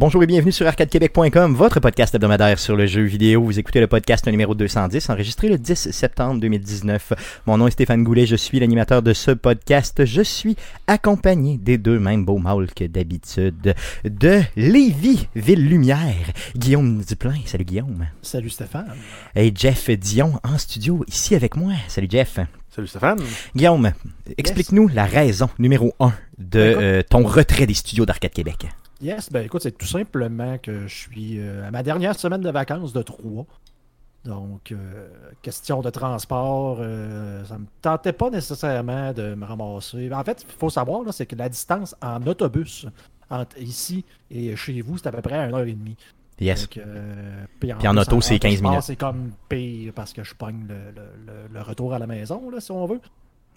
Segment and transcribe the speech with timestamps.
[0.00, 3.44] Bonjour et bienvenue sur arcadequebec.com, votre podcast hebdomadaire sur le jeu vidéo.
[3.44, 7.12] Vous écoutez le podcast numéro 210, enregistré le 10 septembre 2019.
[7.44, 10.06] Mon nom est Stéphane Goulet, je suis l'animateur de ce podcast.
[10.06, 13.74] Je suis accompagné des deux mêmes beaux mâles que d'habitude
[14.04, 17.42] de Lévis, Ville-Lumière, Guillaume Duplain.
[17.44, 18.06] Salut Guillaume.
[18.22, 18.96] Salut Stéphane.
[19.36, 21.74] Et Jeff Dion en studio, ici avec moi.
[21.88, 22.40] Salut Jeff.
[22.74, 23.20] Salut Stéphane.
[23.54, 23.92] Guillaume,
[24.38, 28.66] explique-nous la raison numéro un de euh, ton retrait des studios d'Arcade Québec.
[29.00, 32.50] Yes, ben écoute, c'est tout simplement que je suis euh, à ma dernière semaine de
[32.50, 33.46] vacances de trois.
[34.24, 35.08] Donc, euh,
[35.40, 40.12] question de transport, euh, ça me tentait pas nécessairement de me ramasser.
[40.12, 42.86] En fait, il faut savoir, c'est que la distance en autobus
[43.30, 45.96] entre ici et chez vous, c'est à peu près une heure et demie.
[46.38, 46.62] Yes.
[46.68, 48.82] Donc, euh, Puis en auto, c'est 15 minutes.
[48.82, 52.70] C'est comme pire parce que je pogne le, le- retour à la maison, là, si
[52.72, 53.00] on veut.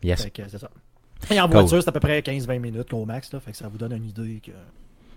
[0.01, 0.25] Yes.
[0.33, 0.69] C'est ça.
[1.31, 1.59] Et en Cool.
[1.61, 3.39] voiture, c'est à peu près 15-20 minutes au max, là.
[3.39, 4.51] Fait que ça vous donne une idée que.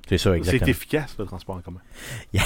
[0.09, 1.81] C'est ça, C'est efficace le transport en commun.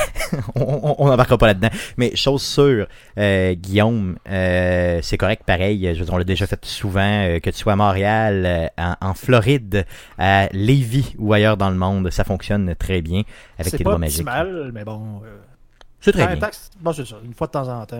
[0.54, 1.68] on on n'embarquera pas là-dedans.
[1.96, 2.86] Mais chose sûre,
[3.18, 5.82] euh, Guillaume, euh, c'est correct, pareil.
[5.94, 8.66] Je veux dire, on l'a déjà fait souvent, euh, que tu sois à Montréal, euh,
[8.78, 9.84] en, en Floride,
[10.18, 13.22] à Lévis ou ailleurs dans le monde, ça fonctionne très bien
[13.58, 14.20] avec C'est tes pas doigts magiques.
[14.26, 15.20] optimal, mais bon.
[15.24, 15.38] euh,
[16.00, 16.48] C'est très bien.
[16.52, 17.16] c'est- bon, c'est ça.
[17.22, 17.96] Une fois de temps en temps,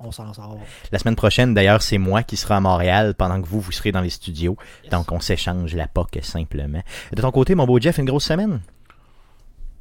[0.00, 0.56] on, on s'en sort.
[0.92, 3.90] La semaine prochaine, d'ailleurs, c'est moi qui serai à Montréal pendant que vous, vous serez
[3.90, 4.56] dans les studios.
[4.84, 4.92] Yes.
[4.92, 6.82] Donc, on s'échange la POC simplement.
[7.12, 8.60] De ton côté, mon beau Jeff, une grosse semaine?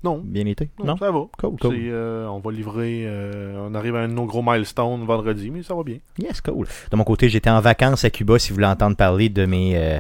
[0.04, 0.70] Non, Bien été?
[0.80, 0.98] non, Non?
[0.98, 1.22] ça va.
[1.40, 1.76] Cool, cool.
[1.80, 5.64] Euh, on va livrer, euh, on arrive à un de nos gros milestones vendredi, mais
[5.64, 5.98] ça va bien.
[6.20, 6.68] Yes, cool.
[6.92, 9.78] De mon côté, j'étais en vacances à Cuba, si vous voulez entendre parler de mes...
[9.78, 10.00] euh,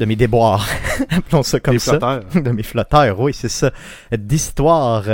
[0.00, 0.66] de mes déboires.
[1.10, 1.92] Appelons ça comme Des ça.
[1.92, 2.24] flotteurs.
[2.42, 3.70] de mes flotteurs, oui, c'est ça.
[4.10, 5.04] D'histoires,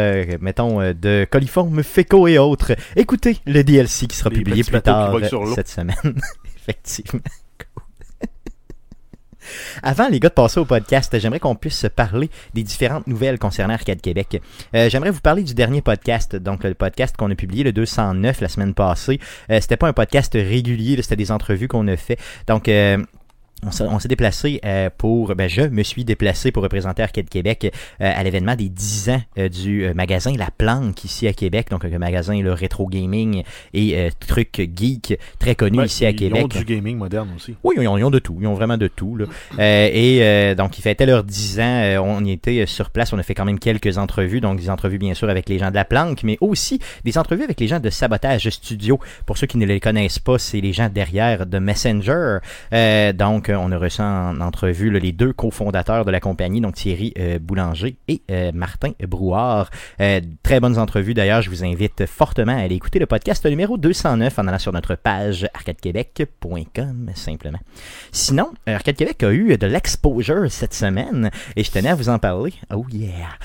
[0.41, 2.73] mettons, de coliformes fécaux et autres.
[2.97, 5.15] Écoutez le DLC qui sera Les publié plus tard
[5.55, 5.97] cette semaine.
[6.57, 7.21] Effectivement.
[9.83, 13.39] Avant, les gars, de passer au podcast, j'aimerais qu'on puisse se parler des différentes nouvelles
[13.39, 14.41] concernant Arcade Québec.
[14.75, 18.41] Euh, j'aimerais vous parler du dernier podcast, donc le podcast qu'on a publié, le 209,
[18.41, 19.19] la semaine passée.
[19.51, 22.19] Euh, c'était pas un podcast régulier, c'était des entrevues qu'on a fait.
[22.47, 22.99] Donc, euh,
[23.65, 28.13] on s'est, déplacé euh, pour, ben je me suis déplacé pour représenter Arcade Québec euh,
[28.15, 31.99] à l'événement des 10 ans euh, du magasin La Planque ici à Québec, donc un
[31.99, 33.43] magasin le rétro gaming
[33.75, 36.45] et euh, trucs geek très connu ici à ils Québec.
[36.45, 37.55] ont du gaming moderne aussi.
[37.63, 38.37] Oui, ils ont, ils ont de tout.
[38.41, 39.17] Ils ont vraiment de tout.
[39.17, 39.27] Là.
[39.59, 42.05] Euh, et euh, donc, ils fêtaient leurs 10 ans.
[42.05, 43.13] On y était sur place.
[43.13, 44.41] On a fait quand même quelques entrevues.
[44.41, 47.45] Donc, des entrevues, bien sûr, avec les gens de la planque, mais aussi des entrevues
[47.45, 48.99] avec les gens de Sabotage Studio.
[49.27, 52.39] Pour ceux qui ne les connaissent pas, c'est les gens derrière de Messenger.
[52.73, 57.13] Euh, donc, on a reçu en entrevue les deux cofondateurs de la compagnie, donc Thierry
[57.19, 59.71] euh, Boulanger et euh, Martin Brouard.
[60.01, 61.43] Euh, très bonnes entrevues d'ailleurs.
[61.43, 64.95] Je vous invite fortement à aller écouter le podcast numéro 209 en allant sur notre
[64.95, 67.61] page arcadequebec.com simplement.
[68.13, 72.19] Sinon, Arcade Québec a eu de l'exposure cette semaine et je tenais à vous en
[72.19, 72.53] parler.
[72.73, 73.39] Oh yeah!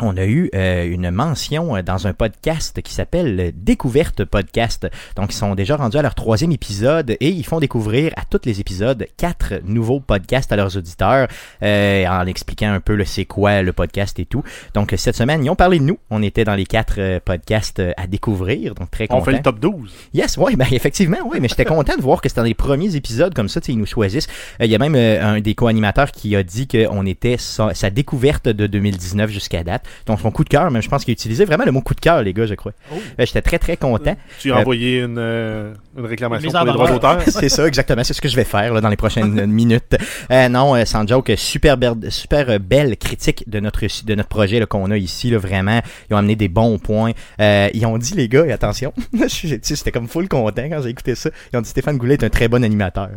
[0.00, 4.88] On a eu euh, une mention euh, dans un podcast qui s'appelle Découverte Podcast.
[5.16, 8.40] Donc, ils sont déjà rendus à leur troisième épisode et ils font découvrir à tous
[8.46, 11.28] les épisodes quatre nouveaux podcasts à leurs auditeurs
[11.62, 14.42] euh, en expliquant un peu le c'est quoi le podcast et tout.
[14.74, 15.98] Donc, cette semaine, ils ont parlé de nous.
[16.10, 19.24] On était dans les quatre podcasts à découvrir, donc très On content.
[19.26, 19.92] fait le top 12.
[20.14, 22.96] Yes, oui, ben effectivement, oui, mais j'étais content de voir que c'était dans les premiers
[22.96, 24.26] épisodes comme ça, tu sais, ils nous choisissent.
[24.60, 27.90] Euh, Il y a même un des co-animateurs qui a dit qu'on était sa, sa
[27.90, 29.81] découverte de 2019 jusqu'à date.
[30.06, 31.94] Donc son coup de cœur, même je pense qu'il a utilisé vraiment le mot coup
[31.94, 32.72] de cœur, les gars, je crois.
[32.92, 32.96] Oh.
[32.96, 34.16] Euh, j'étais très très content.
[34.38, 37.22] Tu as Euh, envoyé une, euh, une réclamation pour les droits d'auteur?
[37.26, 38.04] C'est ça, exactement.
[38.04, 39.96] C'est ce que je vais faire là, dans les prochaines minutes.
[40.30, 44.28] Euh, non, euh, sans joke, super, belle- super euh, belle critique de notre, de notre
[44.28, 45.30] projet là, qu'on a ici.
[45.30, 47.12] Là, vraiment, ils ont amené des bons points.
[47.40, 48.92] Euh, ils ont dit, les gars, et attention,
[49.28, 51.30] j'étais comme full content quand j'ai écouté ça.
[51.52, 53.10] Ils ont dit Stéphane Goulet est un très bon animateur.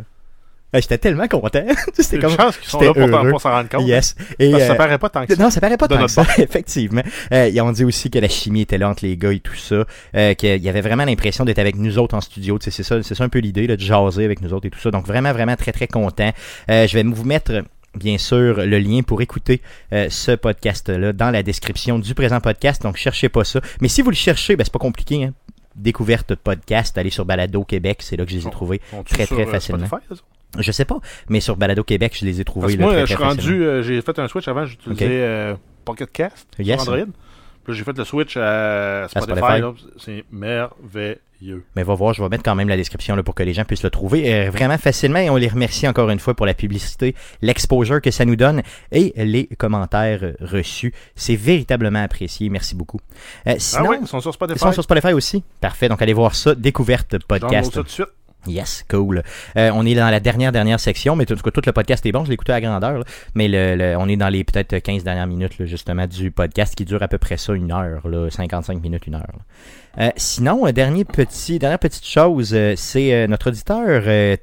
[0.74, 1.64] Euh, j'étais tellement content.
[1.94, 2.36] C'est comme.
[2.36, 3.86] chance qu'ils sont j'étais là pour, pour s'en rendre compte.
[3.86, 4.16] Yes.
[4.38, 5.42] Et, Parce que ça euh, paraît pas tant que ça.
[5.42, 7.02] non, ça paraît pas De tant que ça, effectivement.
[7.32, 9.54] Euh, ils ont dit aussi que la chimie était là entre les gars et tout
[9.54, 9.84] ça,
[10.16, 12.58] euh, qu'il y avait vraiment l'impression d'être avec nous autres en studio.
[12.60, 14.90] C'est ça, c'est ça un peu l'idée, de jaser avec nous autres et tout ça.
[14.90, 16.32] Donc vraiment, vraiment très, très content.
[16.70, 17.62] Euh, je vais vous mettre
[17.94, 19.62] bien sûr le lien pour écouter
[19.92, 22.82] euh, ce podcast-là dans la description du présent podcast.
[22.82, 23.60] Donc cherchez pas ça.
[23.80, 25.24] Mais si vous le cherchez, ben, c'est pas compliqué.
[25.24, 25.32] Hein.
[25.74, 28.80] Découverte podcast, allez sur Balado Québec, c'est là que je les ai trouvés.
[29.06, 29.86] Très, sur, très facilement.
[29.86, 30.22] Spotify?
[30.60, 30.98] Je sais pas,
[31.28, 32.66] mais sur Balado Québec, je les ai trouvés.
[32.66, 35.10] Parce là, moi, très, je suis rendu, euh, j'ai fait un switch avant, j'utilisais Ok.
[35.10, 35.54] euh,
[35.84, 36.82] Pocket Cast Yes.
[36.82, 37.06] sur Android.
[37.64, 39.60] Puis j'ai fait le switch à Spotify.
[39.98, 41.64] C'est merveilleux.
[41.74, 43.64] Mais va voir, je vais mettre quand même la description là, pour que les gens
[43.64, 46.54] puissent le trouver euh, vraiment facilement et on les remercie encore une fois pour la
[46.54, 48.62] publicité, l'exposure que ça nous donne
[48.92, 50.92] et les commentaires reçus.
[51.14, 52.48] C'est véritablement apprécié.
[52.48, 53.00] Merci beaucoup.
[53.48, 54.58] Euh, Ah ouais, ils sont sur Spotify.
[54.58, 55.42] ils sont sur Spotify aussi.
[55.60, 55.88] Parfait.
[55.88, 56.54] Donc allez voir ça.
[56.54, 57.72] Découverte podcast.
[57.72, 58.06] ça tout de suite.
[58.46, 59.22] Yes, cool.
[59.56, 62.24] Euh, on est dans la dernière, dernière section, mais tout, tout le podcast est bon,
[62.24, 63.04] je l'ai à grandeur,
[63.34, 67.02] mais on est dans les peut-être 15 dernières minutes, là, justement, du podcast qui dure
[67.02, 69.26] à peu près ça, une heure, là, 55 minutes, une heure.
[69.98, 74.02] Euh, sinon, dernier petit, dernière petite chose, euh, c'est euh, notre auditeur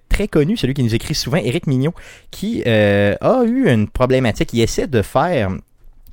[0.09, 1.93] très connu, celui qui nous écrit souvent, Éric Mignot,
[2.31, 4.53] qui a eu une problématique.
[4.53, 5.49] Il essaie de faire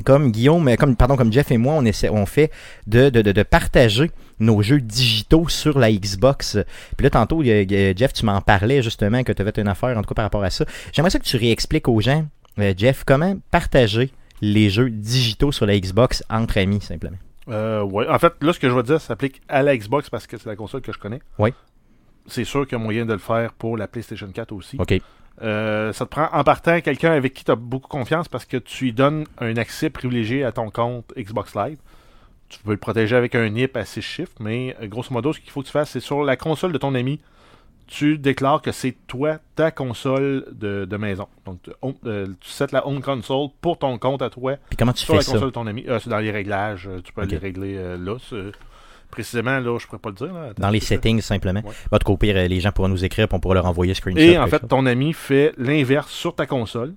[0.04, 2.50] comme Guillaume, euh, comme pardon, comme Jeff et moi, on essaie, on fait
[2.86, 6.58] de, de, de, de partager nos jeux digitaux sur la Xbox.
[6.96, 9.96] Puis là, tantôt, euh, euh, Jeff, tu m'en parlais justement que tu avais une affaire
[9.96, 10.64] en tout cas par rapport à ça.
[10.92, 12.26] J'aimerais ça que tu réexpliques aux gens,
[12.76, 14.10] Jeff, comment partager
[14.40, 17.16] les jeux digitaux sur la Xbox entre amis simplement.
[17.48, 18.08] Euh, ouais.
[18.08, 20.36] En fait, là, ce que je vais dire, ça s'applique à la Xbox parce que
[20.36, 21.20] c'est la console que je connais.
[21.38, 21.52] Oui.
[22.26, 24.76] C'est sûr qu'il y a moyen de le faire pour la PlayStation 4 aussi.
[24.78, 24.94] OK.
[25.42, 28.58] Euh, ça te prend en partant quelqu'un avec qui tu as beaucoup confiance parce que
[28.58, 31.78] tu lui donnes un accès privilégié à ton compte Xbox Live.
[32.50, 35.40] Tu peux le protéger avec un NIP à 6 chiffres, mais euh, grosso modo, ce
[35.40, 37.20] qu'il faut que tu fasses, c'est sur la console de ton ami,
[37.86, 41.26] tu déclares que c'est toi, ta console de, de maison.
[41.46, 41.70] Donc, tu,
[42.06, 45.14] euh, tu sets la home console pour ton compte à toi Puis comment tu sur
[45.14, 45.32] fais la ça?
[45.32, 45.84] console de ton ami.
[45.88, 48.16] Euh, c'est dans les réglages, tu peux les régler là.
[49.10, 50.32] Précisément, là, je pourrais pas le dire.
[50.32, 50.52] là.
[50.56, 51.62] Dans les settings simplement.
[51.64, 51.98] Ouais.
[52.06, 54.20] Au pire, euh, les gens pourront nous écrire puis on pourra leur envoyer screenshot.
[54.20, 56.94] Et en fait, ton ami fait l'inverse sur ta console.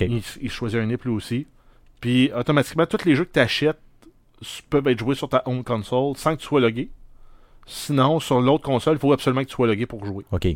[0.00, 1.46] Il, il choisit un NIP lui aussi.
[2.00, 3.78] Puis automatiquement, tous les jeux que tu achètes
[4.68, 6.90] peuvent être joués sur ta home console sans que tu sois logué.
[7.66, 10.24] Sinon, sur l'autre console, il faut absolument que tu sois logué pour jouer.
[10.30, 10.46] OK.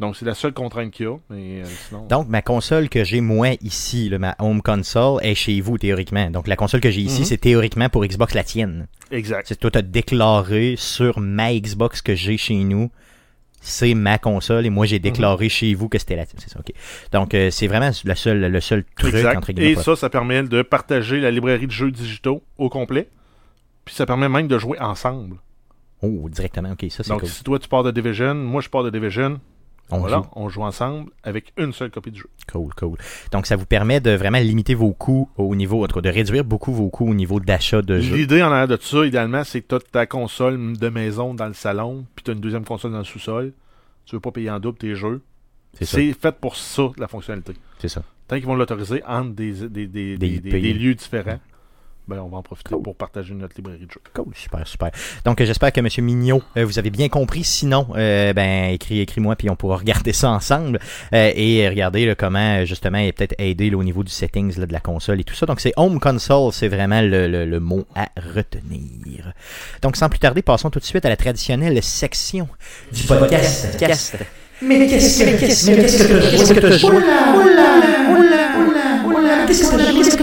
[0.00, 1.16] Donc, c'est la seule contrainte qu'il y a.
[1.28, 2.06] Mais euh, sinon.
[2.06, 6.30] Donc, ma console que j'ai moi ici, là, ma home console, est chez vous théoriquement.
[6.30, 7.26] Donc, la console que j'ai ici, Mhm.
[7.26, 8.88] c'est théoriquement pour Xbox la tienne.
[9.12, 9.46] exact.
[9.48, 12.90] C'est toi, t'as déclaré sur ma Xbox que j'ai chez nous,
[13.60, 15.50] c'est ma console, et moi, j'ai déclaré Mhm.
[15.50, 16.40] chez vous que c'était la tienne.
[16.42, 16.72] C'est ça, ok.
[17.12, 19.36] Donc, euh, c'est vraiment le seul, le seul truc, Exact.
[19.36, 19.72] entre guillemets.
[19.72, 23.08] Et ça, ça permet de partager la librairie de jeux digitaux au complet.
[23.84, 25.36] Puis ça permet même de jouer ensemble.
[26.02, 27.28] Oh, directement, ok, ça, c'est Donc, cool.
[27.28, 29.38] si toi tu pars de Division, moi je pars de Division,
[29.92, 30.24] On voilà, joue.
[30.36, 32.28] on joue ensemble avec une seule copie de jeu.
[32.50, 32.96] Cool, cool.
[33.32, 36.08] Donc, ça vous permet de vraiment limiter vos coûts au niveau, en tout cas, de
[36.08, 38.16] réduire beaucoup vos coûts au niveau d'achat de jeux.
[38.16, 41.46] L'idée en arrière de ça, idéalement, c'est que tu as ta console de maison dans
[41.46, 43.52] le salon, puis tu as une deuxième console dans le sous-sol.
[44.04, 45.22] Tu veux pas payer en double tes jeux.
[45.80, 47.54] C'est fait pour ça, la fonctionnalité.
[47.78, 48.02] C'est ça.
[48.26, 51.40] Tant qu'ils vont l'autoriser entre des lieux différents,
[52.08, 52.82] ben, on va en profiter Cool.
[52.82, 54.00] pour partager notre librairie de jeux.
[54.14, 54.90] Cool, super, super.
[55.24, 55.88] Donc, euh, j'espère que M.
[56.04, 57.44] Mignot, euh, vous avez bien compris.
[57.44, 60.80] Sinon, euh, ben, écris, écris-moi, puis on pourra regarder ça ensemble
[61.14, 64.66] euh, et regarder là, comment, justement, et peut-être aider là, au niveau du settings là,
[64.66, 65.46] de la console et tout ça.
[65.46, 69.32] Donc, c'est Home Console, c'est vraiment le, le- le mot à retenir.
[69.82, 72.48] Donc, sans plus tarder, passons tout de suite à la traditionnelle section
[72.92, 73.76] du podcast.
[73.78, 74.16] Cast.
[74.62, 76.96] Mais qu'est-ce que qu'est-ce que qu'est-ce que t'as joué?
[79.46, 79.76] Qu'est-ce que?
[79.96, 80.16] Qu'est-ce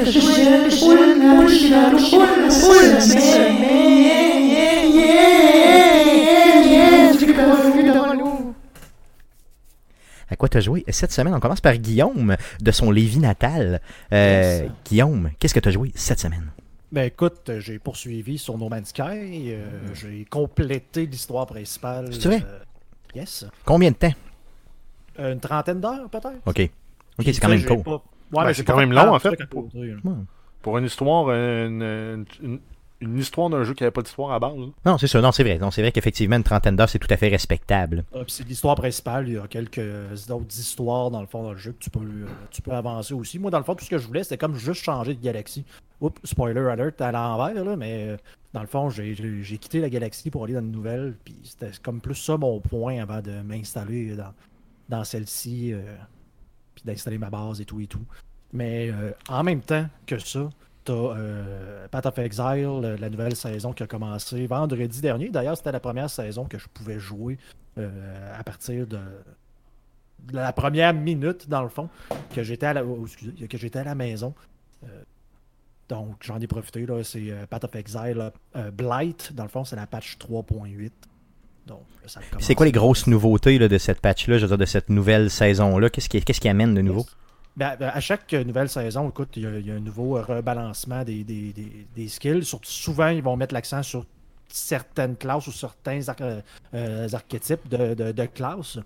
[10.29, 10.83] À quoi t'as joué?
[10.89, 11.33] Cette semaine?
[11.33, 13.81] On commence par Guillaume de son Lévis natal.
[14.11, 14.67] Euh.
[14.85, 16.51] Guillaume, qu'est-ce que t'as joué cette semaine?
[16.91, 19.51] Ben écoute, j'ai poursuivi sur No Man's Sky.
[19.51, 22.09] euh, j'ai complété l'histoire principale.
[22.13, 22.43] C'est vrai?
[22.45, 22.59] euh,
[23.15, 23.45] yes.
[23.65, 24.13] Combien de temps?
[25.19, 26.41] Une trentaine d'heures, peut-être.
[26.45, 26.69] OK.
[27.19, 27.99] OK, c'est quand même cool.
[28.31, 29.37] Ouais, Ben, mais c'est quand même long, en fait,
[30.61, 32.59] pour- une histoire, une, une- une-
[32.99, 34.57] une histoire d'un jeu qui n'avait pas d'histoire à base.
[34.57, 34.65] là.
[34.85, 35.21] Non, c'est ça.
[35.21, 35.59] Non, c'est vrai.
[35.59, 38.03] Non, c'est vrai qu'effectivement, une trentaine d'heures, c'est tout à fait respectable.
[38.13, 39.27] Ah, c'est l'histoire principale.
[39.29, 39.79] Il y a quelques
[40.31, 43.13] autres histoires dans le fond dans le jeu que tu peux, euh, tu peux avancer
[43.13, 43.37] aussi.
[43.39, 45.63] Moi, dans le fond, tout ce que je voulais, c'était comme juste changer de galaxie.
[46.01, 48.17] Oups, spoiler alert à l'envers, là, mais euh,
[48.53, 51.15] dans le fond, j'ai- j'ai j'ai quitté la galaxie pour aller dans une nouvelle.
[51.23, 54.33] Puis c'était comme plus ça mon point avant de m'installer dans,
[54.89, 55.71] dans celle-ci.
[55.73, 55.81] euh,
[56.77, 58.05] puis d'installer ma base et tout et tout.
[58.53, 60.49] Mais euh, en même temps que ça,
[60.85, 65.29] t'as euh, Path of Exile, euh, la nouvelle saison qui a commencé vendredi dernier.
[65.29, 67.37] D'ailleurs, c'était la première saison que je pouvais jouer
[68.35, 68.97] à partir de,
[70.31, 71.89] la première minute, dans le fond,
[72.33, 73.05] que j'étais à la, oh,
[73.47, 74.33] que j'étais à la maison.
[75.87, 76.87] Donc, j'en ai profité.
[76.87, 78.31] là, C'est Path of Exile
[78.73, 79.31] Blight.
[79.33, 80.89] Dans le fond, c'est la patch 3.8.
[82.39, 85.29] C'est quoi les grosses nouveautés là, de cette patch-là, je veux dire, de cette nouvelle
[85.29, 85.89] saison-là?
[85.89, 86.09] Qu'est-ce
[86.39, 87.05] qui, amène de nouveau?
[87.55, 89.79] Ben, ben, à chaque euh, nouvelle saison, écoute, il y, a- il y a un
[89.79, 92.45] nouveau euh, rebalancement des, des, des- des skills.
[92.45, 94.05] Surtout, souvent, ils vont mettre l'accent sur
[94.47, 96.39] certaines classes ou certains ar- euh,
[96.75, 98.77] euh, archétypes de, de, de classes.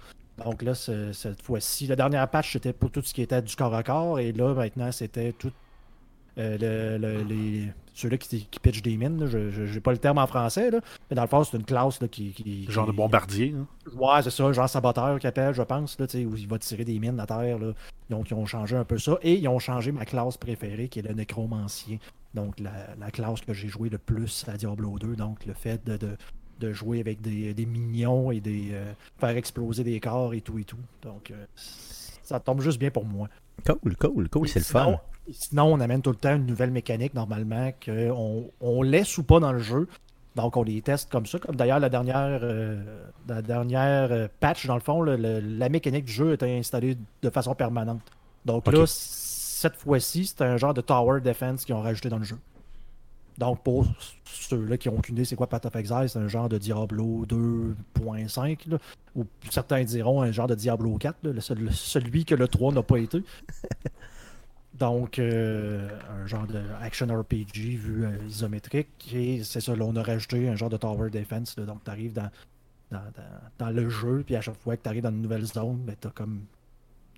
[0.44, 3.56] Donc là, ce- cette fois-ci, la dernière patch, c'était pour tout ce qui était du
[3.56, 4.20] corps à corps.
[4.20, 5.52] Et là, maintenant, c'était tout.
[6.42, 9.98] Euh, le- le- les, ceux-là qui, qui pitchent des mines, là, je n'ai pas le
[9.98, 10.80] terme en français, là,
[11.10, 13.54] mais dans le fond, c'est une classe là, qui, qui- Genre de bombardier.
[13.58, 13.68] hein.
[13.96, 16.58] Ouais, c'est ça, genre saboteur qui appelle, je pense, là, tu sais, où il va
[16.60, 17.60] tirer des mines à terre.
[17.60, 17.74] Là.
[18.10, 19.18] Donc, ils ont changé un peu ça.
[19.22, 21.98] Et ils ont changé ma classe préférée, qui est le nécromancien.
[22.34, 25.16] Donc, la, la classe que j'ai joué le plus à Diablo 2.
[25.18, 26.18] Donc, le fait de, de,
[26.60, 30.58] de jouer avec des, des minions et des euh, faire exploser des corps et tout
[30.60, 30.78] et tout.
[31.02, 31.46] Donc euh,
[32.24, 33.28] ça tombe juste bien pour moi.
[33.66, 35.00] Cool, cool, cool, c'est le fun.
[35.30, 39.40] Sinon, on amène tout le temps une nouvelle mécanique normalement qu'on on laisse ou pas
[39.40, 39.88] dans le jeu.
[40.36, 41.40] Donc on les teste comme ça.
[41.40, 42.82] Comme d'ailleurs la dernière, euh,
[43.28, 46.98] la dernière euh, patch, dans le fond, le- le- la mécanique du jeu était installée
[47.22, 48.02] de façon permanente.
[48.46, 52.24] Donc là, cette fois-ci, c'est un genre de tower defense qu'ils ont rajouté dans le
[52.24, 52.38] jeu.
[53.38, 53.86] Donc pour
[54.26, 57.26] ceux-là qui ont aucune idée c'est quoi Path of Exile, c'est un genre de Diablo
[57.28, 58.78] 2.5, là,
[59.16, 62.74] ou certains diront un genre de Diablo 4, là, le seul- celui que le 3
[62.74, 63.24] n'a pas été.
[64.82, 69.14] Donc, euh, un genre de action RPG vu euh, isométrique.
[69.14, 71.56] Et c'est ça, là, on a rajouté un genre de tower defense.
[71.56, 72.32] donc, tu arrives dans,
[72.90, 73.04] dans,
[73.60, 75.96] dans- le jeu, puis à chaque fois que tu arrives dans une nouvelle zone, ben,
[76.02, 76.46] tu as comme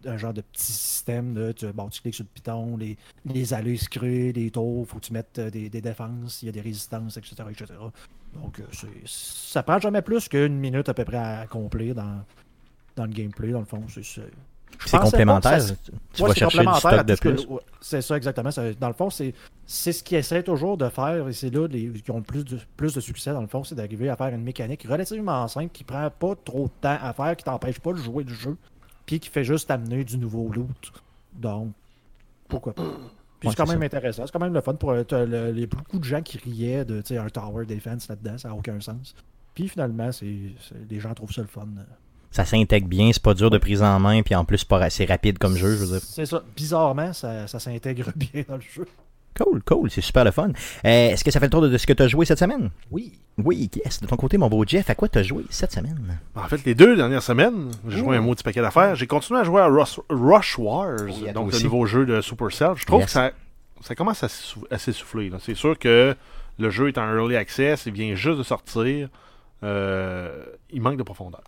[0.06, 1.38] un genre de petit système.
[1.38, 4.98] Là, tu, bon, tu cliques sur le piton, les, les allées se les tours, faut
[5.00, 7.44] que tu mettes euh, des, des défenses, il y a des résistances, etc.
[7.50, 7.74] etc.
[8.34, 8.62] Donc,
[9.06, 12.26] ça prend jamais plus qu'une minute à peu près à accomplir dans,
[12.98, 13.86] dans le gameplay, dans le fond.
[13.88, 14.04] C'est
[14.90, 15.62] c'est- complémentaire.
[15.62, 15.74] ça-
[16.14, 17.48] Tu Ouais, vas c'est chercher du stock de plus.
[17.82, 18.52] C'est ça, exactement.
[18.52, 19.34] Ça- dans le fond, c'est
[19.66, 22.60] ce qu'ils essaient toujours de faire, et c'est là les, qui ont le plus de,
[22.78, 25.84] plus de succès, dans le fond, c'est d'arriver à faire une mécanique relativement simple qui
[25.84, 28.58] prend pas trop de temps à faire, qui t'empêche pas de jouer le jeu,
[29.06, 30.92] puis qui fait juste amener du nouveau loot.
[31.34, 31.72] Donc,
[32.48, 32.84] pourquoi pas?
[33.40, 34.26] Puis Ouais, c'est quand même intéressant.
[34.26, 37.04] C'est quand même le fun pour euh, le- les beaucoup de gens qui riaient de
[37.18, 39.16] un tower defense là-dedans, ça n'a aucun sens.
[39.54, 40.34] Puis finalement, c'est
[40.90, 41.68] les gens trouvent ça le fun.
[42.34, 44.80] Ça s'intègre bien, c'est pas dur de prise en main, puis en plus, c'est pas
[44.84, 46.02] assez rapide comme jeu, je veux dire.
[46.06, 46.44] C'est ça.
[46.56, 48.86] Bizarrement, ça, ça s'intègre bien dans le jeu.
[49.36, 50.50] Cool, cool, c'est super le fun.
[50.50, 52.38] Euh, Est-ce que ça fait le tour de, de ce que tu as joué cette
[52.38, 52.70] semaine?
[52.92, 53.14] Oui.
[53.44, 54.00] Oui, yes.
[54.02, 56.20] De ton côté, mon beau Jeff, à quoi tu as joué cette semaine?
[56.36, 58.94] En fait, les deux dernières semaines, j'ai joué un maudit paquet d'affaires.
[58.96, 62.06] J'ai continué à jouer à Rush, Rush Wars, Oui, à toi donc le nouveau jeu
[62.06, 62.74] de Supercell.
[62.76, 63.06] Je trouve Yes.
[63.08, 63.32] que ça,
[63.82, 65.32] ça commence à s'essou- à s'essouffler.
[65.40, 66.16] C'est sûr que
[66.60, 69.10] le jeu est en early access, il vient juste de sortir.
[69.64, 71.42] Euh, il manque de profondeur.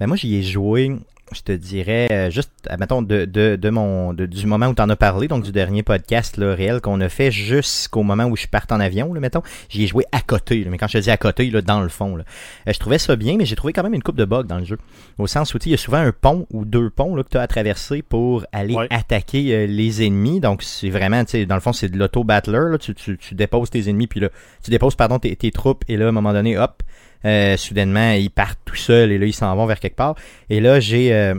[0.00, 0.92] Ben moi, j'y ai joué,
[1.34, 4.82] je te dirais, euh, juste, admettons, de, de, de mon, de- du moment où tu
[4.82, 8.36] en as parlé, donc du dernier podcast là, réel qu'on a fait jusqu'au moment où
[8.36, 9.40] je parte en avion, là, mettons,
[9.70, 10.62] j'y ai joué à côté.
[10.62, 10.70] là.
[10.70, 12.24] mais quand je te dis à côté, là, dans le fond, là.
[12.68, 14.58] Euh, je trouvais ça bien, mais j'ai trouvé quand même une coupe de bugs dans
[14.58, 14.76] le jeu.
[15.18, 17.38] Au sens où il y a souvent un pont ou deux ponts là, que tu
[17.38, 18.86] as à traverser pour aller Ouais.
[18.90, 20.40] attaquer euh, les ennemis.
[20.40, 22.76] Donc, c'est vraiment, tu sais, dans le fond, c'est de l'auto-battler.
[22.78, 24.28] Tu, tu, tu déposes tes ennemis, puis là,
[24.62, 26.82] tu déposes, pardon, tes, tes troupes, et là, à un moment donné, hop,
[27.24, 30.14] euh, soudainement, ils partent tout seuls et là, ils s'en vont vers quelque part.
[30.50, 31.34] Et là, j'ai euh,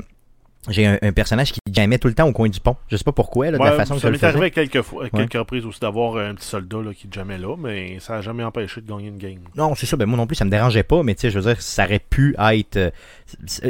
[0.69, 2.77] j'ai un, un personnage qui jamais tout le temps au coin du pont.
[2.87, 4.81] Je sais pas pourquoi, là, de la façon que ça le m'est arrivé à quelques,
[4.81, 7.97] fois, à quelques reprises aussi d'avoir un petit soldat là, qui est jamais là, mais
[7.99, 9.39] ça n'a jamais empêché de gagner une game.
[9.57, 9.97] Non, c'est ça.
[9.97, 11.83] Ben, moi non plus, ça me dérangeait pas, mais tu sais, je veux dire, ça
[11.83, 12.77] aurait pu être.
[12.77, 12.91] euh,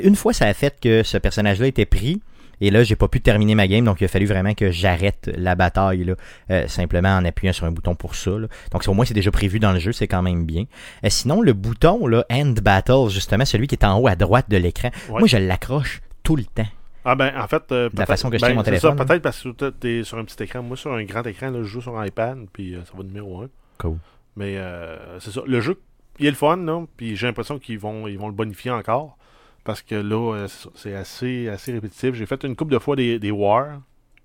[0.03, 2.21] Une fois, ça a fait que ce personnage-là était pris.
[2.61, 5.29] Et là, j'ai pas pu terminer ma game, donc il a fallu vraiment que j'arrête
[5.35, 6.15] la bataille, là,
[6.51, 8.31] euh, simplement en appuyant sur un bouton pour ça.
[8.31, 8.47] là.
[8.71, 10.65] Donc au moins, c'est déjà prévu dans le jeu, c'est quand même bien.
[11.03, 14.49] Euh, sinon, le bouton, là, End Battle, justement, celui qui est en haut à droite
[14.49, 15.19] de l'écran, Ouais.
[15.19, 16.67] moi, je l'accroche tout le temps.
[17.05, 17.63] Ah ben, en fait...
[17.73, 20.03] euh, peut-être- façon que je ben, mon c'est téléphone, ça, peut-être parce que tu es
[20.05, 20.63] sur un petit écran.
[20.63, 23.03] Moi, sur un grand écran, là, je joue sur un iPad, puis euh, ça va
[23.03, 23.47] numéro 1.
[23.79, 23.97] Cool.
[24.37, 25.41] Mais euh, c'est ça.
[25.45, 25.81] Le jeu,
[26.19, 29.17] il est le fun, là, puis j'ai l'impression qu'ils vont, ils vont le bonifier encore.
[29.63, 32.13] Parce que là, euh, c'est assez, assez répétitif.
[32.15, 33.79] J'ai fait une couple de fois des, des wars.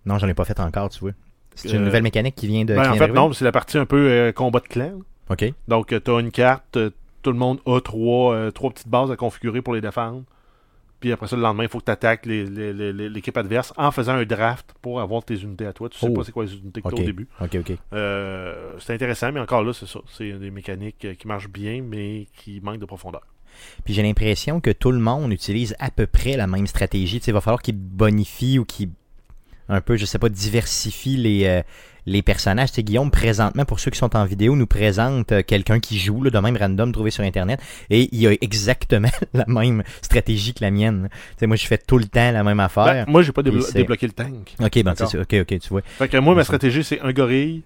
[0.05, 1.13] Non, j'en ai pas fait encore, tu vois.
[1.55, 2.75] C'est Euh, une nouvelle mécanique qui vient de.
[2.75, 5.01] Ben, qui en vient fait, non, c'est la partie un peu euh, combat de clan.
[5.31, 5.45] OK.
[5.69, 6.91] Donc, tu as une carte, euh,
[7.23, 10.23] tout le monde a trois, euh, trois petites bases à configurer pour les défendre.
[11.01, 14.25] Puis après ça, le lendemain, il faut que tu attaques l'équipe adverse en faisant un
[14.25, 15.89] draft pour avoir tes unités à toi.
[15.89, 16.13] Tu sais Oh.
[16.15, 17.01] pas c'est quoi les unités que tu Ok.
[17.01, 17.29] au début.
[17.41, 17.73] OK, OK.
[17.93, 20.01] Euh, c'est intéressant, mais encore là, c'est ça.
[20.09, 23.23] C'est des mécaniques euh, qui marchent bien, mais qui manquent de profondeur.
[23.85, 27.19] Puis j'ai l'impression que tout le monde utilise à peu près la même stratégie.
[27.21, 28.91] Tu sais, il va falloir qu'ils bonifient ou qu'ils
[29.71, 31.63] un peu, je sais pas, diversifient les, euh,
[32.07, 32.71] les personnages.
[32.71, 36.23] Sais, Guillaume, présentement, pour ceux qui sont en vidéo, nous présente euh, quelqu'un qui joue,
[36.23, 37.61] là, de même random, trouvé sur Internet,
[37.91, 41.11] et il a exactement la même stratégie que la mienne.
[41.39, 42.85] Sais, moi, je fais tout le temps la même affaire.
[42.87, 44.55] Ben, moi, j'ai pas déblo- c'est- débloqué le tank.
[44.59, 45.19] ok, ben, c'est.
[45.19, 45.83] Ok, ok, tu vois.
[45.83, 47.63] Fait que moi, ma stratégie, c'est un gorille,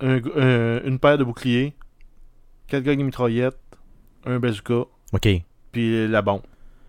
[0.00, 1.72] un euh, une paire de boucliers,
[2.68, 3.58] quatre gars de mitraillettes,
[4.26, 5.28] un bazooka, Ok.
[5.72, 6.42] puis la bombe.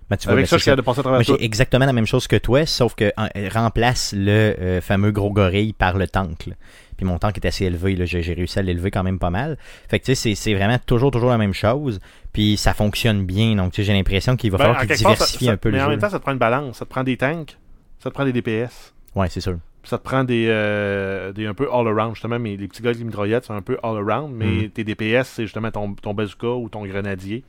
[0.10, 1.26] Ben, tu vois, Avec ben, ça, c'est je suis capable de passer à travers Moi,
[1.26, 1.36] tout.
[1.38, 5.12] j'ai exactement la même chose que toi, sauf que en- euh, remplace le euh, fameux
[5.12, 6.46] gros gorille par le tank.
[6.48, 6.54] là.
[6.96, 8.06] Puis mon tank est assez élevé, là.
[8.06, 9.58] j'ai j'ai réussi à l'élever quand même pas mal.
[9.90, 12.00] Fait que tu sais, c'est- c'est vraiment toujours toujours la même chose.
[12.32, 14.90] Puis ça fonctionne bien, donc tu sais, j'ai l'impression qu'il va Ben, falloir en qu'il
[14.90, 15.92] quelque part, diversifie ça- un peu Mais le en jeu.
[15.92, 16.78] même temps, ça te prend une balance.
[16.78, 17.58] Ça te prend des tanks,
[18.00, 19.58] ça te prend des DPS, Ouais, c'est sûr.
[19.82, 22.40] puis ça te prend des, euh, des un peu all-around, justement.
[22.40, 24.70] Mais les petits gars de mitraillettes, c'est un peu all-around, mais Mhm.
[24.70, 27.44] tes DPS, c'est justement ton, ton bazooka ou ton grenadier.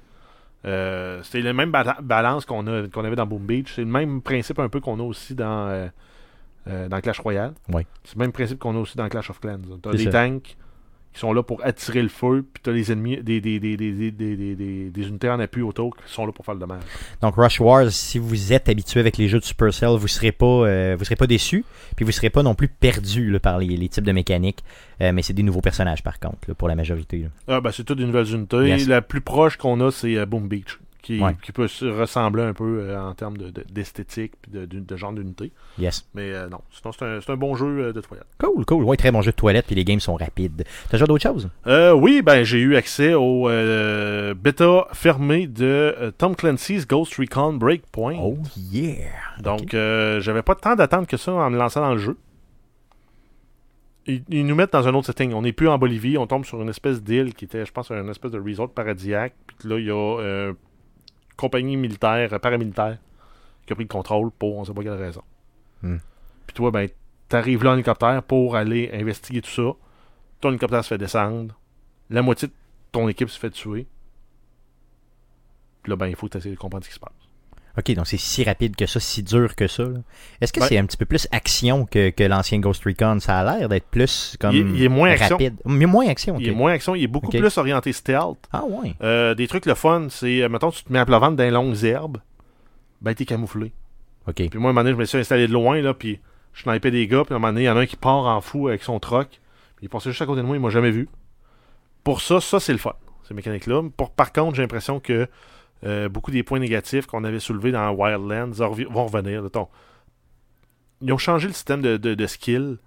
[0.65, 3.73] Euh, c'est le même bala- balance qu'on a qu'on avait dans Boom Beach.
[3.75, 5.87] C'est le même principe un peu qu'on a aussi dans, euh,
[6.69, 7.53] euh, dans Clash Royale.
[8.05, 9.59] C'est le même principe qu'on a aussi dans Clash of Clans.
[9.83, 10.27] Tu as C'est des ça.
[10.29, 10.57] tanks
[11.13, 13.77] qui sont là pour attirer le feu, puis tu as les ennemis, des, des, des,
[13.77, 16.55] des, des, des, des- des- des unités en appui autour qui sont là pour faire
[16.55, 16.83] le dommage.
[17.23, 20.47] Donc Rush Wars, si vous êtes habitué avec les jeux de Supercell, vous serez pas,
[20.47, 21.65] euh, vous serez pas déçu,
[21.97, 24.63] puis vous serez pas non plus perdu là, par les, les types de mécaniques.
[25.01, 27.19] Euh, mais c'est des nouveaux personnages par contre, là, pour la majorité.
[27.19, 27.29] là.
[27.57, 28.77] Ah, ben, c'est toutes des nouvelles unités.
[28.87, 31.35] La plus proche qu'on a, c'est euh, Boom Beach, qui, Ouais.
[31.43, 34.97] qui peut se ressembler un peu euh, en termes de- de- d'esthétique de, de- de
[34.99, 35.53] genre d'unité.
[35.79, 36.07] Yes.
[36.13, 38.27] Mais euh, non, sinon c'est un, bon jeu euh, de toilette.
[38.39, 38.85] Cool, cool.
[38.85, 40.65] Ouais, très bon jeu de toilette, puis les games sont rapides.
[40.91, 41.49] T'as joué d'autres choses?
[41.67, 43.49] Euh, oui, ben j'ai eu accès au
[44.35, 48.19] bêta fermé de Tom Clancy's Ghost Recon Breakpoint.
[48.21, 49.09] Oh yeah!
[49.41, 52.19] Donc, j'avais pas tant d'attente que ça en me lançant dans le jeu.
[54.07, 55.33] Ils, nous mettent dans un autre setting.
[55.35, 57.91] On n'est plus en Bolivie, on tombe sur une espèce d'île qui était, je pense,
[57.91, 59.35] une espèce de resort paradisiaque.
[59.59, 60.53] Puis là, il y a euh,
[61.39, 62.99] compagnie militaire, euh, paramilitaire,
[63.65, 65.23] qui a pris le contrôle pour on sait pas quelle raison.
[65.83, 65.99] Hmm.
[66.47, 66.89] Puis toi, ben,
[67.29, 69.73] t'arrives là en hélicoptère pour aller investiguer tout ça.
[70.41, 71.59] Ton hélicoptère se fait descendre.
[72.11, 72.53] La moitié de
[72.93, 73.87] ton équipe se fait tuer.
[75.83, 77.28] Puis là, ben, il faut que tu de comprendre ce qui se passe.
[77.79, 79.85] Ok, donc c'est si rapide que ça, si dur que ça.
[80.41, 83.19] Est-ce que Ben- c'est un petit peu plus action que, que l'ancien Ghost Recon?
[83.21, 85.37] Ça a l'air d'être plus comme Il est- il est moins action.
[85.37, 85.55] rapide.
[85.65, 86.37] Mais moins action.
[86.41, 88.39] Il est moins action, il est beaucoup plus orienté stealth.
[88.53, 88.95] Ah ouais.
[89.03, 91.45] Euh, des trucs le fun, c'est, euh, mettons, tu te mets à plat ventre dans
[91.45, 92.19] les longues herbes,
[93.01, 93.73] ben t'es camouflé.
[94.27, 94.35] Ok.
[94.35, 96.19] Puis moi, à un moment donné, je me suis installé de loin, là, puis
[96.55, 97.97] je snipais des gars, puis à un moment donné, il y en a un qui
[97.97, 99.29] part en fou avec son troc,
[99.77, 101.09] puis il passait juste à côté de moi, il m'a jamais vu.
[102.03, 102.95] Pour ça, ça, c'est le fun,
[103.29, 103.83] ces mécaniques-là.
[103.97, 105.29] Pour, par contre, j'ai l'impression que
[105.85, 109.45] euh, beaucoup des points négatifs qu'on avait soulevés dans Wildlands vont revenir.
[111.01, 112.79] Ils ont changé le système de, de, de skill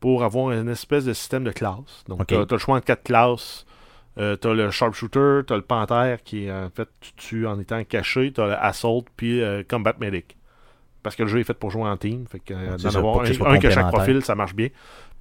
[0.00, 2.04] pour avoir une espèce de système de classe.
[2.08, 3.64] Donc, tu as, le choix entre quatre classes.
[4.18, 7.82] Euh, t'as le sharpshooter, t'as le panthère qui est en fait tu tues en étant
[7.84, 10.36] caché, t'as le assault puis euh, combat medic.
[11.02, 13.20] Parce que le jeu est fait pour jouer en team, fait que euh, d'en avoir
[13.20, 14.68] un, un que chaque profil, ça marche bien.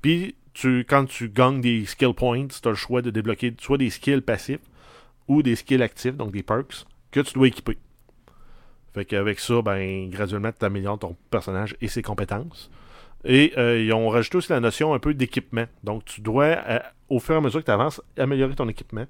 [0.02, 3.90] Puis tu, quand tu gagnes des skill points, t'as le choix de débloquer soit des
[3.90, 4.60] skills passifs
[5.30, 7.78] ou des skills actifs, donc des perks, que tu dois équiper.
[8.94, 12.70] Fait qu'avec ça, ben, graduellement, tu améliores ton personnage et ses compétences.
[13.24, 15.66] Et euh, ils ont rajouté aussi la notion un peu d'équipement.
[15.84, 19.06] Donc, tu dois, euh, au fur et à mesure que tu avances, améliorer ton équipement.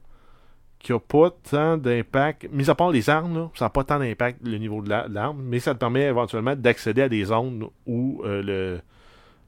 [0.79, 2.47] Qui n'a pas tant d'impact.
[2.51, 5.07] Mis à part les armes, là, ça n'a pas tant d'impact le niveau de la-
[5.07, 8.81] de l'arme, mais ça te permet éventuellement d'accéder à des zones où euh, le,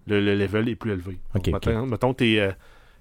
[0.08, 1.18] le, le level est plus élevé.
[1.36, 1.50] Ok,
[1.82, 2.52] Donc, mettons, t'es, euh,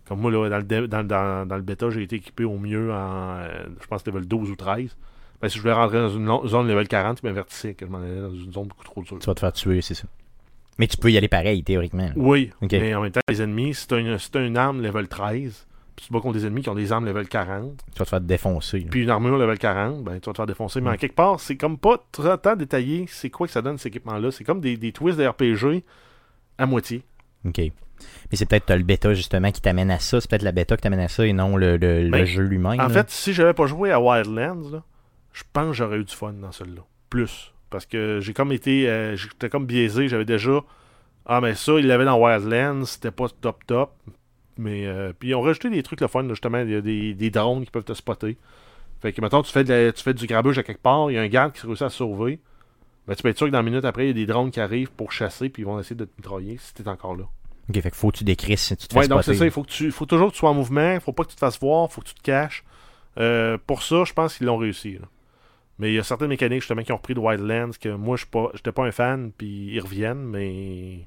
[0.08, 2.90] comme moi, là, dans, le, dans, dans- dans le bêta, j'ai été équipé au mieux
[2.90, 4.96] en, euh, je pense, level 12 ou 13.
[5.42, 7.98] Ben, si je voulais rentrer dans une zone level 40, il m'avertissait que je m'en
[7.98, 9.18] allais dans une zone beaucoup trop dure.
[9.18, 10.04] Tu vas te faire tuer, c'est ça.
[10.78, 12.10] Mais tu peux y aller pareil, théoriquement.
[12.16, 16.04] Oui, mais en même temps, les ennemis, si si t'as une arme level 13, puis
[16.04, 18.08] tu te bats contre des ennemis qui ont des armes level 40, Tu vas te
[18.08, 18.78] faire défoncer.
[18.80, 18.86] là.
[18.90, 20.80] puis une armure level 40, ben tu vas te faire défoncer.
[20.80, 20.94] Mais Mm.
[20.94, 23.88] en quelque part, c'est comme pas très tant détaillé c'est quoi que ça donne cet
[23.94, 24.30] équipement-là.
[24.30, 25.84] C'est comme des, des twists de RPG
[26.56, 27.02] à moitié.
[27.44, 27.58] OK.
[27.58, 27.72] Mais
[28.32, 30.20] c'est peut-être le bêta justement qui t'amène à ça.
[30.20, 32.44] C'est peut-être la bêta qui t'amène à ça et non le, le- le Ben, jeu
[32.44, 32.80] lui-même.
[32.80, 32.88] En là.
[32.88, 34.82] fait, si j'avais pas joué à Wildlands, là,
[35.32, 36.82] je pense que j'aurais eu du fun dans celui-là.
[37.10, 37.52] Plus.
[37.70, 38.88] Parce que j'ai comme été.
[38.88, 40.08] euh, J'étais comme biaisé.
[40.08, 40.60] J'avais déjà.
[41.26, 42.84] Ah, mais ça, il l'avait dans Wildlands.
[42.84, 43.92] C'était pas top top.
[44.58, 44.86] Mais.
[44.86, 46.58] euh, puis ils ont rajouté des trucs le fun, là, justement.
[46.58, 48.36] Il y a des, des drones qui peuvent te spotter.
[49.00, 51.10] Fait que, mettons, tu fais, de la- tu fais du grabuge à quelque part.
[51.10, 52.38] Il y a un garde qui réussit à se sauver.
[53.08, 54.50] Ben, tu peux être sûr que dans une minute après, il y a des drones
[54.50, 55.48] qui arrivent pour chasser.
[55.48, 57.24] Puis ils vont essayer de te mitrailler si t'es encore là.
[57.68, 59.44] OK, fait que faut que tu décrisses si tu te Ouais, fais donc c'est ça.
[59.44, 60.92] Il faut, que tu, faut toujours que tu sois en mouvement.
[60.94, 61.88] Il faut pas que tu te fasses voir.
[61.90, 62.64] Il faut que tu te caches.
[63.18, 64.94] Euh, pour ça, je pense qu'ils l'ont réussi.
[64.94, 65.06] là.
[65.82, 68.24] Mais il y a certaines mécaniques justement qui ont repris de Wildlands que moi, je
[68.54, 69.32] n'étais pas un fan.
[69.36, 70.24] Puis ils reviennent.
[70.24, 71.00] Mais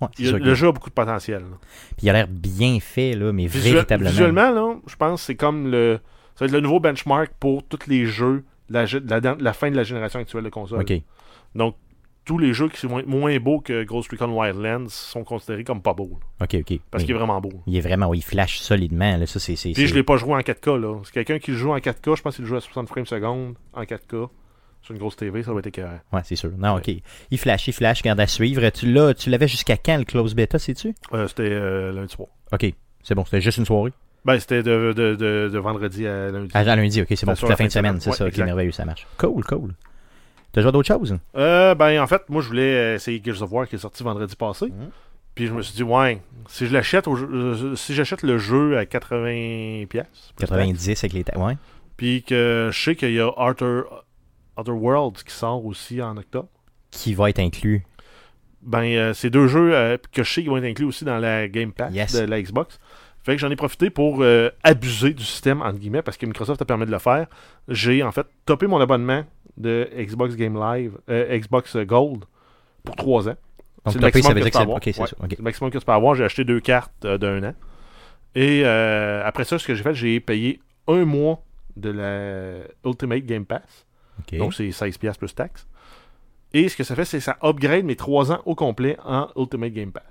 [0.00, 1.40] Ouais, il le jeu a beaucoup de potentiel.
[1.40, 1.58] là.
[1.96, 4.10] Puis il a l'air bien fait, là, mais Visuel- véritablement.
[4.10, 5.98] Visuellement, là, je pense que c'est comme le.
[6.36, 9.70] Ça va être le nouveau benchmark pour tous les jeux de la, la, la fin
[9.72, 10.80] de la génération actuelle de consoles.
[10.82, 10.92] OK.
[11.56, 11.74] Donc,
[12.28, 15.94] tous les jeux qui sont moins beaux que Ghost Recon Wildlands sont considérés comme pas
[15.94, 16.18] beaux.
[16.40, 16.80] là, OK, OK.
[16.90, 17.06] parce Oui.
[17.06, 17.50] qu'il est vraiment beau.
[17.66, 19.16] Il est vraiment, il flash solidement.
[19.16, 19.26] Là.
[19.26, 19.56] Ça, c'est.
[19.56, 21.00] c'est- Puis je l'ai pas joué en 4K là.
[21.04, 23.06] C'est quelqu'un qui le joue en 4K, je pense qu'il le joue à 60 frames
[23.06, 24.28] secondes en 4K.
[24.82, 25.98] Sur une grosse TV, ça va être écœurant.
[26.12, 26.52] Ouais, c'est sûr.
[26.56, 26.80] Non, Ouais.
[26.96, 27.02] OK.
[27.32, 28.68] Il flash, il flash, garde à suivre.
[28.70, 30.94] Tu l'as, tu l'avais jusqu'à quand le close beta, sais-tu?
[31.12, 32.28] Euh, c'était euh, lundi soir.
[32.52, 32.72] OK.
[33.02, 33.92] C'est bon, c'était juste une soirée?
[34.24, 36.50] Ben, c'était de, de, de, de vendredi à lundi.
[36.54, 38.44] Ah, lundi, OK, c'est bon, toute la fin de semaine, c'est Ouais, ça, exact.
[38.44, 39.06] merveilleux, ça marche.
[39.16, 39.74] Cool, cool.
[40.52, 41.16] T'as joué à d'autres choses?
[41.36, 44.34] Euh, ben, en fait, moi, je voulais essayer Gears of War qui est sorti vendredi
[44.36, 44.66] passé.
[44.66, 44.90] Mhm.
[45.34, 48.84] Puis je me suis dit, ouais, si je l'achète, euh, si j'achète le jeu à
[48.86, 51.22] 80$, piastres, 90 avec les...
[51.24, 51.56] ta- Ouais.
[51.96, 54.04] puis que je sais qu'il y a Arthur,
[54.56, 56.48] Other Worlds qui sort aussi en octobre.
[56.90, 57.84] Qui va être inclus.
[58.62, 61.18] Ben, euh, c'est deux jeux euh, que je sais qui vont être inclus aussi dans
[61.18, 62.14] la Game Pass Yes.
[62.16, 62.80] de la Xbox.
[63.22, 66.60] Fait que j'en ai profité pour euh, abuser du système, entre guillemets, parce que Microsoft
[66.62, 67.26] a permis de le faire.
[67.68, 69.24] J'ai en fait topé mon abonnement
[69.58, 72.24] de Xbox Game Live, euh, Xbox Gold,
[72.84, 73.36] pour trois ans.
[73.84, 74.58] Donc, C'est le maximum que que peux c'est...
[74.58, 74.76] avoir.
[74.78, 75.06] OK, c'est Ouais.
[75.06, 75.16] ça.
[75.20, 75.26] OK.
[75.30, 76.14] C'est le maximum que tu peux avoir.
[76.14, 77.54] J'ai acheté deux cartes euh, d'un an.
[78.34, 81.42] Et euh, après ça, ce que j'ai fait, j'ai payé un mois
[81.76, 83.86] de la Ultimate Game Pass.
[84.32, 85.66] Donc, c'est 16$ plus taxes.
[86.52, 89.28] Et ce que ça fait, c'est que ça upgrade mes 3 ans au complet en
[89.36, 90.02] Ultimate Game Pass.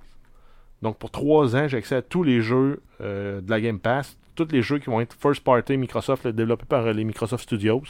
[0.82, 4.48] Donc, pour 3 ans, j'ai accès à tous les jeux de la Game Pass, tous
[4.52, 7.84] les jeux qui vont être first party Microsoft, développés par les Microsoft Studios.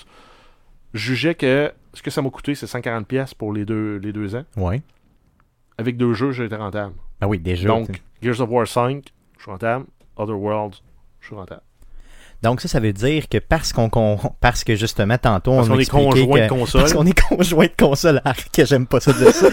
[0.93, 4.35] Je jugeais que ce que ça m'a coûté, c'est 140$ pour les deux, les deux
[4.35, 4.43] ans.
[4.55, 4.81] Ouais.
[5.77, 6.93] Avec deux jeux, j'étais rentable.
[7.19, 7.67] Ben oui, déjà.
[7.67, 9.03] Donc, Gears of War 5,
[9.37, 9.85] je suis rentable.
[10.15, 10.81] Other Worlds,
[11.19, 11.61] je suis rentable.
[12.43, 13.89] Donc ça, ça veut dire que parce qu'on
[14.39, 16.81] parce que justement tantôt Parce on qu'on est conjoint de console.
[16.81, 18.21] Parce qu'on est conjoint de console.
[18.25, 19.49] Ah, que j'aime pas ça dire ça.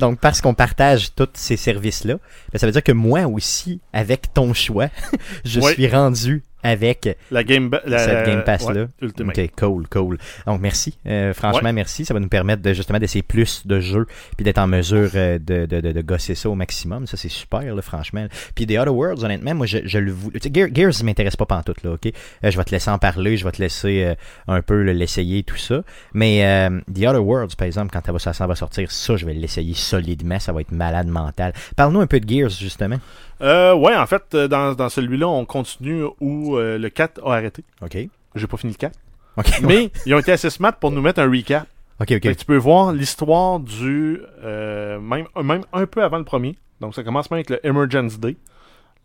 [0.00, 2.16] Donc parce qu'on partage tous ces services-là,
[2.52, 4.88] ben, ça veut dire que moi aussi, avec ton choix,
[5.46, 8.86] je suis rendu avec La Game, la, cette Game Pass-là.
[9.02, 9.44] ouais.
[9.44, 10.18] Ok, cool, cool.
[10.46, 12.04] Donc merci, Euh, franchement merci.
[12.04, 15.38] Ça va nous permettre de justement d'essayer plus de jeux puis d'être en mesure euh,
[15.38, 17.06] de, de, de, de gosser ça au maximum.
[17.06, 18.26] Ça c'est super, là, franchement.
[18.54, 20.40] Puis The Other Worlds, honnêtement, moi je, je le voulais.
[20.52, 22.06] Gears, Gears il m'intéresse pas pantoute là, ok?
[22.06, 24.14] Euh, je vais te laisser en parler, je vais te laisser euh,
[24.48, 25.82] un peu le- l'essayer tout ça.
[26.14, 29.16] Mais euh, The Other Worlds, par exemple, quand ça va, ça, ça va sortir, ça
[29.16, 30.38] je vais l'essayer solidement.
[30.40, 31.52] Ça va être malade mental.
[31.76, 32.98] Parle-nous un peu de Gears justement.
[33.40, 37.34] Euh, ouais, en fait, euh, dans, dans celui-là, on continue où euh, le 4 a
[37.34, 37.64] arrêté.
[37.82, 37.96] Ok.
[38.34, 38.96] J'ai pas fini le 4.
[39.36, 39.60] Ok.
[39.62, 41.66] Mais ils ont été assez smart pour nous mettre un recap.
[42.00, 42.08] ok, ok.
[42.08, 44.20] Fait que tu peux voir l'histoire du.
[44.44, 46.56] euh, même, même un peu avant le premier.
[46.80, 48.36] Donc ça commence même avec le Emergence Day.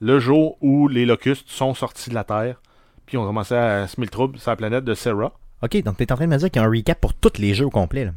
[0.02, 2.62] Le jour où les locustes sont sortis de la Terre.
[3.06, 5.34] Puis ont commencé à semer le trouble sur la planète de Serra.
[5.64, 7.38] Ok, donc t'es en train de me dire qu'il y a un recap pour tous
[7.40, 8.06] les jeux au complet.
[8.06, 8.12] Là.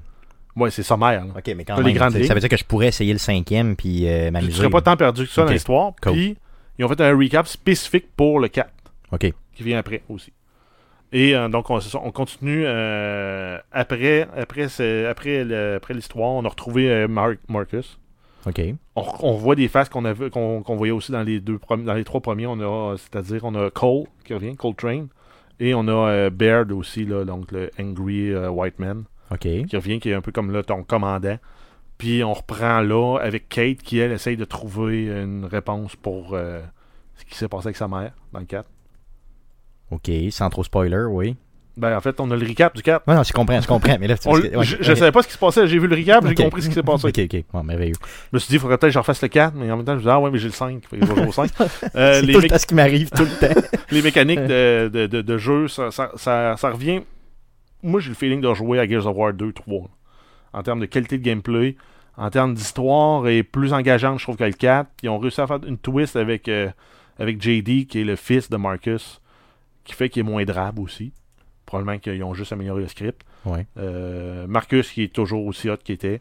[0.56, 1.24] Ouais, c'est sommaire.
[1.24, 1.32] là.
[1.36, 4.06] Ok, mais quand même, les ça veut dire que je pourrais essayer le cinquième puis
[4.08, 4.52] euh, Tu m'amuser.
[4.52, 5.92] serais pas tant perdu que ça dans l'histoire.
[6.02, 6.12] Cool.
[6.12, 6.36] Puis
[6.78, 8.68] ils ont fait un recap spécifique pour le 4.
[9.12, 9.32] Ok.
[9.54, 10.32] qui vient après aussi.
[11.14, 11.78] Et euh, donc, on,
[12.10, 14.66] continue euh, après, après,
[15.06, 16.30] après, le- après l'histoire.
[16.30, 17.98] On a retrouvé euh, Mar- Marcus.
[18.46, 18.60] Ok.
[18.96, 21.92] On, on voit des faces qu'on avait qu'on qu'on voyait aussi dans les deux dans
[21.94, 22.46] les trois premiers.
[22.46, 25.06] On a, c'est-à-dire, on a Cole qui revient, Cole Train.
[25.60, 29.04] Et on a Baird aussi, là, donc le Angry White Man,
[29.38, 31.38] Qui revient, qui est un peu comme là, ton commandant.
[31.98, 36.60] Puis on reprend là avec Kate qui, elle, essaye de trouver une réponse pour euh,
[37.16, 38.68] ce qui s'est passé avec sa mère dans le 4.
[39.90, 40.10] Ok.
[40.30, 41.36] Sans trop spoiler, oui.
[41.76, 43.06] Ben, en fait, on a le recap du 4.
[43.06, 43.96] Non, non, je comprends, je comprends.
[43.98, 45.86] Mais là, On- que- ouais, je, je savais pas ce qui se passait, j'ai vu
[45.86, 47.06] le recap, j'ai compris ce qui s'est passé.
[47.08, 47.44] Ok, ok.
[47.50, 47.94] Bon, merveilleux.
[48.02, 49.86] Je me suis dit, il faudrait peut-être que je refasse le 4, mais en même
[49.86, 51.28] temps, je me dis, ah ouais, mais j'ai le 5, fait que je vais jouer
[51.28, 51.50] au 5.
[51.94, 53.60] Euh, C'est les, tout le temps ce qui m'arrive tout le temps.
[53.90, 57.02] les mécaniques de, de, de, de jeu, ça, ça, ça, ça revient.
[57.82, 59.90] Moi, j'ai le feeling de jouer à Gears of War 2, 3.
[60.52, 61.76] En termes de qualité de gameplay,
[62.16, 64.90] en termes d'histoire, est plus engageante, je trouve, que le 4.
[65.02, 66.70] Ils ont réussi à faire une twist avec, euh,
[67.18, 69.20] avec JD, qui est le fils de Marcus,
[69.84, 71.12] qui fait qu'il est moins drabe aussi.
[71.66, 73.22] Probablement qu'ils ont juste amélioré le script.
[73.44, 73.66] Ouais.
[73.78, 76.20] Euh, Marcus qui est toujours aussi hot qu'il était.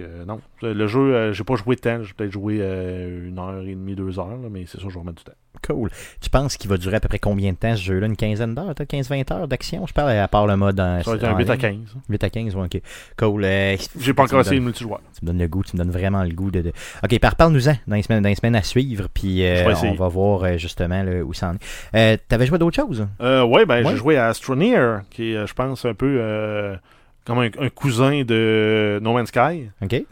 [0.00, 0.40] Euh, non.
[0.62, 2.02] Le jeu, euh, j'ai pas joué temps.
[2.02, 4.94] J'ai peut-être joué euh, une heure et demie, deux heures, là, mais c'est sûr, je
[4.94, 5.32] vais remettre du temps.
[5.66, 5.90] Cool.
[6.20, 8.06] Tu penses qu'il va durer à peu près combien de temps ce jeu-là?
[8.06, 11.10] Une quinzaine d'heures, peut-être 15-20 heures d'action Je parle à part le mode en, Ça
[11.10, 11.84] va être un en 8 à ligne.
[11.84, 11.96] 15.
[12.08, 12.80] 8 à 15, ouais, ok.
[13.18, 13.44] Cool.
[13.44, 15.00] Euh, J'ai pas encore essayé le multijoueur.
[15.18, 16.62] Tu me donnes le goût, tu me donnes vraiment le goût de.
[16.62, 16.72] de...
[17.04, 20.08] Ok, par parle-nous-en dans les semaines, dans les semaines à suivre, puis euh, on va
[20.08, 21.58] voir euh, justement là, où ça en est.
[21.94, 23.06] Euh, T'avais joué à d'autres choses?
[23.20, 23.90] Euh, ouais, ben Ouais.
[23.90, 26.76] j'ai joué à Astroneer, qui est, euh, je pense, un peu euh,
[27.24, 29.70] comme un, un cousin de No Man's Sky.
[29.82, 30.02] Ok.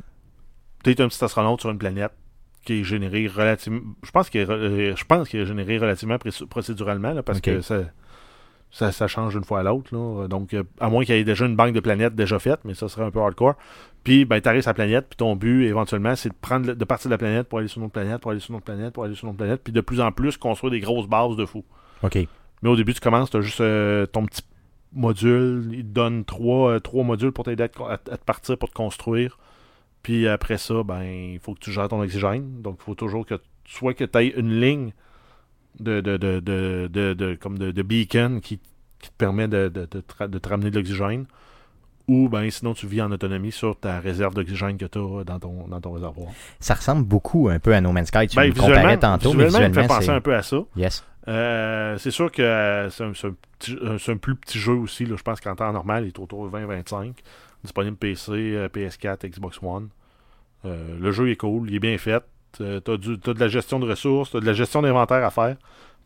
[0.83, 2.13] T'es un petit astronaute sur une planète
[2.65, 3.81] qui est généré relativement.
[4.03, 6.19] Je pense qu'il est, euh, je pense qu'il est généré relativement
[6.51, 7.81] procéduralement, là, parce que ça,
[8.71, 9.95] ça, ça change d'une fois à l'autre.
[9.95, 10.29] là.
[10.29, 12.75] Donc, euh, à moins qu'il y ait déjà une banque de planètes déjà faite, mais
[12.75, 13.55] ça serait un peu hardcore.
[14.05, 17.09] Puis, ben, t'arrives sur la planète, puis ton but, éventuellement, c'est de prendre de partir
[17.09, 18.93] de la planète pour aller sur une autre planète, pour aller sur une autre planète,
[18.93, 21.37] pour aller sur une autre planète, puis de plus en plus construire des grosses bases
[21.37, 21.65] de fou.
[22.03, 22.19] Ok.
[22.63, 24.43] Mais au début, tu commences, tu as juste euh, ton petit
[24.93, 25.71] module.
[25.73, 28.57] Il te donne trois, euh, trois modules pour t'aider à, te- à- à te partir
[28.59, 29.39] pour te construire.
[30.03, 32.63] Puis après ça, ben, il faut que tu gères ton oxygène.
[32.63, 33.35] Donc, il faut toujours que
[33.67, 34.93] soit que tu aies une ligne
[35.81, 38.59] de, de, de, de, comme de, beacon qui,
[38.99, 41.27] qui te permet de, de, de, te ra- de te ramener de l'oxygène.
[42.07, 45.39] Ou ben sinon tu vis en autonomie sur ta réserve d'oxygène que tu as dans
[45.39, 46.29] ton, dans ton réservoir.
[46.59, 48.29] Ça ressemble beaucoup un peu à No Man's Sky.
[48.29, 50.43] Tu Ben, me comparais visuellement, tantôt, mais visuellement, il me fait penser un peu à
[50.43, 50.57] ça.
[50.75, 51.05] Yes.
[51.29, 53.13] Euh, c'est sûr que euh, c'est un,
[53.99, 55.05] c'est un plus petit jeu aussi.
[55.05, 55.15] là.
[55.17, 57.13] Je pense qu'en temps normal, il est autour de 20-25.
[57.65, 59.89] Disponible PC, euh, PS4, Xbox One.
[60.65, 62.23] Euh, le jeu est cool, il est bien fait.
[62.61, 65.31] Euh, t'as, du- t'as de la gestion de ressources, t'as de la gestion d'inventaire à
[65.31, 65.57] faire.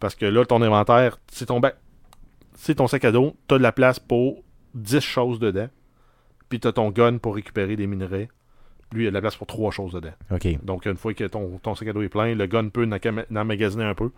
[0.01, 1.61] Parce que là, ton inventaire, c'est ton,
[2.55, 4.43] c'est ton sac à dos, t'as de la place pour
[4.75, 5.69] 10 choses dedans.
[6.49, 8.29] Puis t'as ton gun pour récupérer des minerais.
[8.93, 10.13] Lui, il a de la place pour 3 choses dedans.
[10.65, 12.85] Donc, une fois que ton, ton sac à dos est plein, le gun peut
[13.31, 14.11] n'emmagasiner un peu.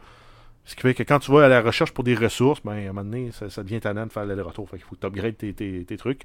[0.65, 2.77] Ce qui fait que quand tu vas à la recherche pour des ressources, ben, à
[2.77, 4.69] un moment donné, ça, ça devient tannant de faire l'aller-retour.
[4.69, 6.23] Fait qu'il faut que tu tes, trucs.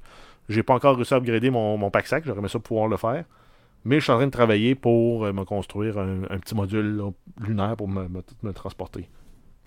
[0.48, 2.24] J'ai pas encore réussi à upgrader mon, pack sac.
[2.24, 3.24] J'aurais aimé ça pouvoir le faire.
[3.84, 7.02] Mais je suis en train de travailler pour euh, me construire un, petit module
[7.38, 9.08] lunaire pour me, me- transporter.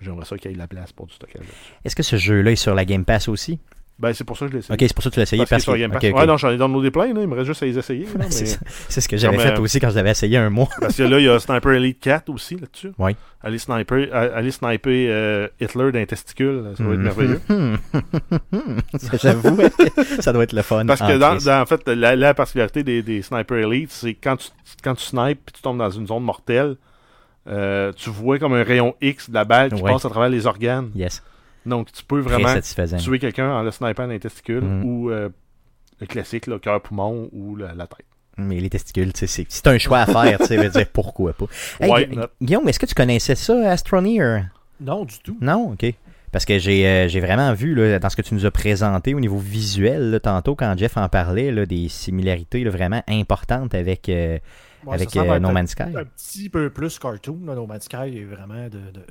[0.02, 1.46] J'aimerais ça qu'il y ait la place pour du stockage.
[1.84, 3.60] Est-ce que ce jeu-là est sur la Game Pass aussi?
[4.04, 4.74] Ben, c'est pour ça que je l'ai essayé.
[4.74, 5.46] Ok, c'est pour ça que tu l'as essayé.
[5.46, 6.04] parce, est sur que, Game Pass.
[6.04, 6.20] ok, ok.
[6.20, 8.06] Ouais, non, j'en ai downloadé plein, là, il me reste juste à les essayer.
[8.18, 8.60] là, c'est mais- ça.
[8.90, 10.68] C'est ce que j'avais fait euh, aussi quand je l'avais essayé un mois.
[10.80, 12.92] Parce que là, il y a Sniper Elite 4 aussi là-dessus.
[13.00, 13.16] Oui.
[13.42, 17.42] Aller sniper, aller sniper euh, Hitler d'un testicule, ça va être merveilleux.
[17.50, 17.78] Mhm.
[18.98, 19.58] Ça, J'avoue,
[20.20, 20.86] ça doit être le fun.
[20.86, 21.46] Parce en que dans, Christ.
[21.48, 24.48] dans- en fait, la, la particularité des, des Sniper Elite, c'est quand tu,
[24.84, 26.76] quand tu snipes et tu tombes dans une zone mortelle,
[27.48, 29.92] euh, tu vois comme un rayon X de la balle qui Ouais.
[29.92, 30.90] passe à travers les organes.
[30.96, 31.22] Yes,
[31.66, 32.98] Donc, tu peux vraiment satisfaisant.
[32.98, 34.86] tuer quelqu'un en le snipant d'un testicule Mhm.
[34.86, 35.30] ou euh,
[36.02, 38.06] le classique, le cœur-poumon ou la, la tête.
[38.38, 40.88] Mais les testicules, tu sais, c'est c'est un choix à faire, tu sais, veut dire
[40.92, 41.46] pourquoi pas.
[41.80, 42.28] Hey, Why Gu- not?
[42.42, 44.46] Guillaume, est-ce que tu connaissais ça, Astroneer?
[44.82, 45.38] Non, du tout.
[45.40, 45.94] Non, ok.
[46.32, 49.14] Parce que j'ai euh, j'ai vraiment vu là, dans ce que tu nous as présenté
[49.14, 53.76] au niveau visuel là, tantôt quand Jeff en parlait là, des similarités là, vraiment importantes
[53.76, 54.40] avec, euh,
[54.84, 55.84] Ouais, avec euh, No un- Man's Sky.
[55.96, 57.40] Un petit peu plus cartoon.
[57.46, 58.80] Là, no Man's Sky est vraiment de.
[58.92, 59.06] de-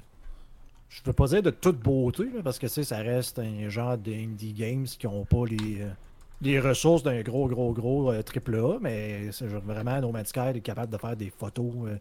[0.94, 4.84] Je veux pas dire de toute beauté, parce que ça reste un genre d'indie games
[4.84, 5.88] qui ont pas les, euh,
[6.42, 9.30] les ressources d'un gros, gros, gros euh, triple A, mais
[9.64, 11.96] vraiment No Man's Sky est capable de faire des photos, euh,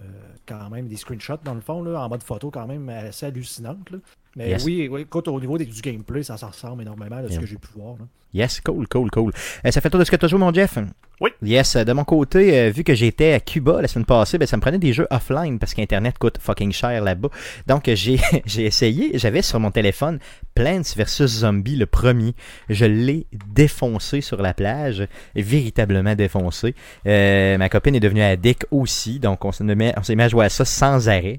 [0.00, 0.02] euh,
[0.46, 3.88] quand même, des screenshots dans le fond, en mode photo quand même assez hallucinante.
[4.36, 4.64] Mais Yes.
[4.64, 7.40] oui, oui, écoute, au niveau des- du gameplay, ça s'en ressemble énormément à ce Yeah.
[7.40, 7.96] que j'ai pu voir.
[7.98, 8.04] là.
[8.32, 9.32] Yes, cool, cool, cool.
[9.66, 10.78] Euh, ça fait le tour de ce que tu as joué, mon Jeff?
[11.20, 11.30] Oui.
[11.42, 14.46] Yes, euh, de mon côté, euh, vu que j'étais à Cuba la semaine passée, ben,
[14.46, 17.28] ça me prenait des jeux offline parce qu'Internet coûte fucking cher là-bas.
[17.66, 20.20] Donc, j'ai j'ai essayé, j'avais sur mon téléphone
[20.54, 22.34] Plants vs Zombie, le premier.
[22.68, 26.76] Je l'ai défoncé sur la plage, véritablement défoncé.
[27.08, 30.28] Euh, ma copine est devenue addict aussi, donc on s'est mis, on s'est mis à
[30.28, 31.38] jouer à ça sans arrêt.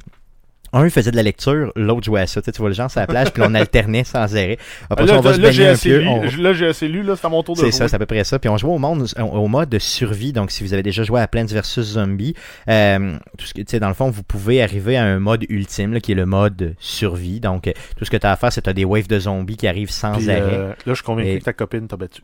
[0.73, 2.41] Un faisait de la lecture, l'autre jouait à ça.
[2.41, 4.57] Tu, sais, tu vois le genre sur la plage, puis on alternait sans arrêt.
[4.89, 6.07] Après ça, là, on va se baigner un peu.
[6.07, 7.99] on- là, j'ai assez lu, là, c'est à mon tour de c'est ça, c'est à
[7.99, 8.39] peu près ça.
[8.39, 10.31] Puis on joue au, monde, au, mode survie.
[10.31, 12.35] Donc, si vous avez déjà joué à Plants vs Zombies,
[12.69, 15.45] euh, tout ce que, tu sais, dans le fond, vous pouvez arriver à un mode
[15.49, 17.39] ultime, là, qui est le mode survie.
[17.39, 19.07] Donc, euh, tout ce que tu as à faire, c'est que tu as des waves
[19.07, 20.41] de zombies qui arrivent sans Puis, arrêt.
[20.41, 22.21] euh, là, je suis convaincu Et- que ta copine t'a battu.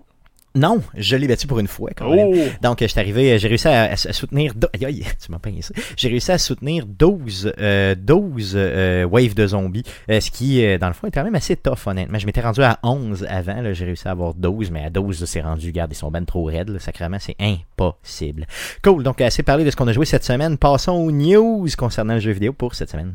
[0.57, 2.29] Non, je l'ai battu pour une fois quand même.
[2.33, 2.35] Oh!
[2.61, 4.53] Donc, euh, je suis arrivé, j'ai réussi à, à- à soutenir.
[4.55, 5.73] do- Aïe, aïe, tu m'as pincé.
[5.95, 9.83] J'ai réussi à soutenir 12, euh, 12 euh, waves de zombies.
[10.09, 12.17] euh, ce qui, euh, dans le fond, est quand même assez tough, honnêtement.
[12.17, 13.73] Je m'étais rendu à 11 avant.
[13.73, 15.67] J'ai réussi à avoir 12, mais à 12, là, c'est rendu.
[15.67, 16.69] Regarde, ils sont ben trop raides.
[16.69, 18.47] Là, sacrément, c'est impossible.
[18.83, 19.03] Cool.
[19.03, 20.57] Donc, assez parlé de ce qu'on a joué cette semaine.
[20.57, 23.13] Passons aux news concernant le jeu vidéo pour cette semaine.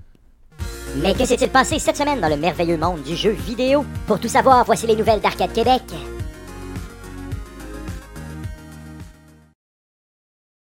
[1.03, 3.85] Mais que s'est-il passé cette semaine dans le merveilleux monde du jeu vidéo?
[4.07, 5.83] Pour tout savoir, voici les nouvelles d'Arcade Québec.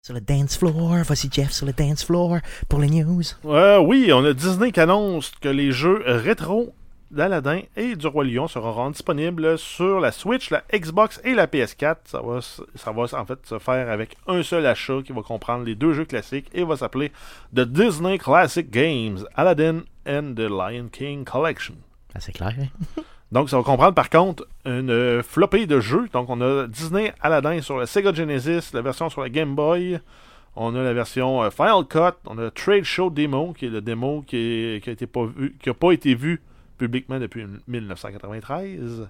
[0.09, 2.39] Sur le dance floor, voici Jeff sur le dance floor
[2.71, 3.21] pour les news.
[3.45, 6.73] Euh, oui, on a Disney qui annonce que les jeux rétro
[7.11, 11.47] d'Aladdin et du Roi Lion seront rendus disponibles sur la Switch, la Xbox et la
[11.47, 11.97] PS4.
[12.07, 15.67] Ça va, ça va en fait se faire avec un seul achat qui va comprendre
[15.67, 17.13] les deux jeux classiques et va s'appeler
[17.55, 21.75] The Disney Classic Games Aladdin and the Lion King Collection.
[22.15, 23.03] Ah, c'est clair, hein?
[23.31, 26.09] Donc, ça va comprendre par contre une flopée de jeux.
[26.13, 30.01] Donc, on a Disney Aladdin sur la Sega Genesis, la version sur la Game Boy.
[30.57, 32.17] On a la version euh, Final Cut.
[32.27, 35.93] On a Trade Show Demo, qui est le démo qui, est- qui a été pas
[35.93, 36.41] été vu
[36.79, 39.09] publiquement depuis 1993.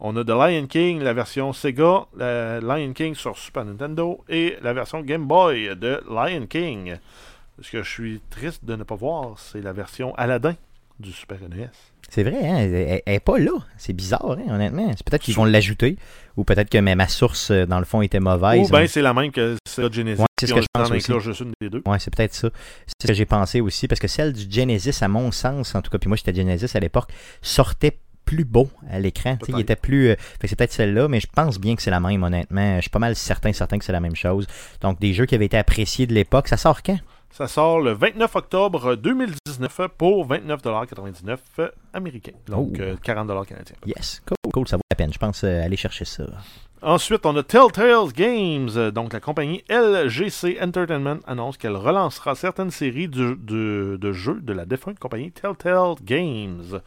[0.00, 4.72] On a The Lion King, la version Sega, Lion King sur Super Nintendo et la
[4.72, 6.96] version Game Boy de Lion King.
[7.60, 10.54] Ce que je suis triste de ne pas voir, c'est la version Aladdin
[11.00, 11.68] du Super NES.
[12.08, 12.56] C'est vrai, hein?
[12.58, 13.52] Elle, elle- elle est pas là.
[13.78, 14.90] C'est bizarre, hein, honnêtement.
[14.96, 15.96] C'est peut-être qu'ils vont l'ajouter,
[16.36, 18.68] ou peut-être que ma, ma source, euh, dans le fond, était mauvaise.
[18.68, 20.20] Ou bien c'est la même que Sega Genesis.
[20.20, 21.04] Ouais, c'est ce que je pense en aussi.
[21.12, 21.82] inclure juste une des deux.
[21.86, 22.48] Ouais, c'est peut-être ça.
[22.86, 25.82] C'est ce que j'ai pensé aussi, parce que celle du Genesis, à mon sens, en
[25.82, 27.10] tout cas, puis moi j'étais Genesis à l'époque,
[27.42, 29.36] sortait plus beau à l'écran.
[29.48, 30.08] Il était plus.
[30.10, 32.76] euh, fait que c'est peut-être celle-là, mais je pense bien que c'est la même, honnêtement.
[32.76, 34.46] Je suis pas mal certain, certain que c'est la même chose.
[34.80, 36.98] Donc, des jeux qui avaient été appréciés de l'époque, ça sort quand?
[37.32, 42.32] Ça sort le 29 octobre 2019 pour 29,99$ américains.
[42.46, 42.82] Donc Oh.
[42.82, 43.76] euh, 40$ canadiens.
[43.86, 45.12] Yes, cool, cool, ça vaut la peine.
[45.12, 46.24] Je pense euh, aller chercher ça.
[46.82, 48.70] Ensuite, on a Telltale Games.
[48.74, 54.52] Euh, Donc, la compagnie LGC Entertainment annonce qu'elle relancera certaines séries du- de jeux de
[54.54, 56.80] la défunte compagnie Telltale Games.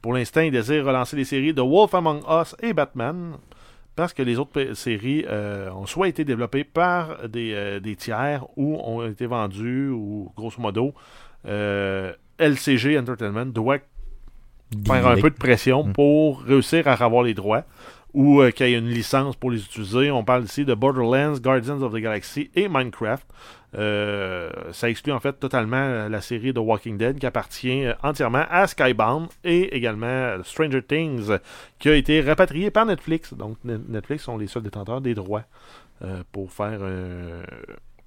[0.00, 3.34] Pour l'instant, ils désirent relancer les séries de Wolf Among Us et Batman.
[3.96, 8.46] Parce que les autres séries euh, ont soit été développées par des, euh, des tiers
[8.56, 10.94] ou ont été vendues, ou grosso modo,
[11.46, 13.78] euh, LCG Entertainment doit
[14.86, 15.92] faire un peu de pression Mm.
[15.92, 17.64] pour réussir à avoir les droits
[18.14, 20.10] ou qu'il y ait une licence pour les utiliser.
[20.10, 23.26] On parle ici de Borderlands, Guardians of the Galaxy et Minecraft.
[23.76, 27.94] Euh, ça exclut en fait totalement euh, la série de Walking Dead qui appartient euh,
[28.02, 31.38] entièrement à Skybound et également Stranger Things
[31.78, 33.32] qui a été rapatrié par Netflix.
[33.34, 35.44] Donc Ne- Netflix sont les seuls détenteurs des droits
[36.32, 36.80] pour faire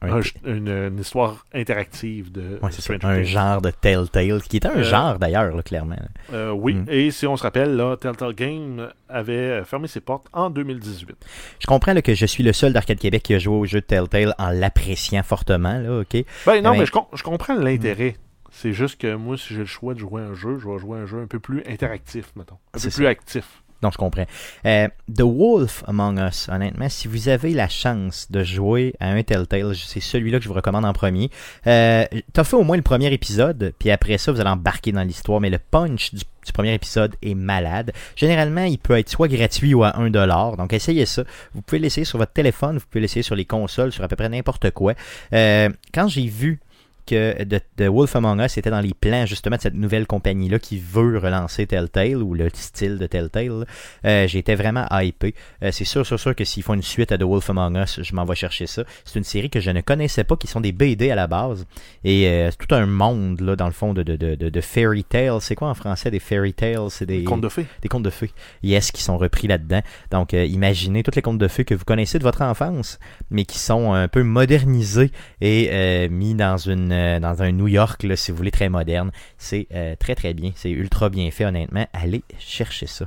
[0.03, 4.77] Un une, une histoire interactive de Ouais, Stranger un genre de Telltale, qui était un
[4.77, 5.95] Euh, genre d'ailleurs, clairement.
[6.33, 6.85] Euh, oui, Mm.
[6.89, 11.15] et si on se rappelle, là, Telltale Game avait fermé ses portes en 2018.
[11.59, 13.79] Je comprends là, que je suis le seul d'Arcade Québec qui a joué au jeu
[13.81, 16.23] de Telltale en l'appréciant fortement, là, ok?
[16.45, 18.15] Ben non, Mais- mais je, com- je comprends l'intérêt.
[18.51, 20.77] C'est juste que moi, si j'ai le choix de jouer à un jeu, je vais
[20.77, 22.57] jouer à un jeu un peu plus interactif, mettons.
[22.75, 23.62] Un peu plus actif.
[23.83, 24.25] Donc, je comprends.
[24.65, 29.21] Euh, The Wolf Among Us, honnêtement, si vous avez la chance de jouer à un
[29.21, 31.29] Telltale, c'est celui-là que je vous recommande en premier.
[31.67, 35.03] Euh, T'as fait au moins le premier épisode, puis après ça, vous allez embarquer dans
[35.03, 37.91] l'histoire, mais le punch du, du premier épisode est malade.
[38.15, 41.23] Généralement, il peut être soit gratuit ou à 1$, donc essayez ça.
[41.53, 44.15] Vous pouvez l'essayer sur votre téléphone, vous pouvez l'essayer sur les consoles, sur à peu
[44.15, 44.93] près n'importe quoi.
[45.33, 46.59] Euh, quand j'ai vu
[47.05, 50.59] que The, The Wolf Among Us était dans les plans justement de cette nouvelle compagnie-là
[50.59, 53.65] qui veut relancer Telltale ou le style de Telltale,
[54.05, 55.35] euh, j'étais vraiment hypé.
[55.63, 57.99] Euh, c'est sûr, sûr, sûr que s'ils font une suite à The Wolf Among Us,
[58.01, 58.83] je m'en vais chercher ça.
[59.05, 61.65] C'est une série que je ne connaissais pas, qui sont des BD à la base.
[62.03, 64.61] Et euh, c'est tout un monde, là, dans le fond, de, de, de, de, de
[64.61, 65.41] fairy tales.
[65.41, 66.89] C'est quoi en français des fairy tales?
[66.89, 67.65] C'est des Conte de fées.
[67.81, 68.31] des contes de fées.
[68.63, 69.81] Yes, qui sont repris là-dedans.
[70.11, 73.45] Donc, euh, imaginez tous les contes de fées que vous connaissez de votre enfance, mais
[73.45, 75.11] qui sont un peu modernisés
[75.41, 79.11] et mis dans une euh, dans un New York, là, si vous voulez, très moderne.
[79.37, 80.51] C'est euh, très très bien.
[80.55, 81.87] C'est ultra bien fait, honnêtement.
[81.93, 83.05] Allez chercher ça.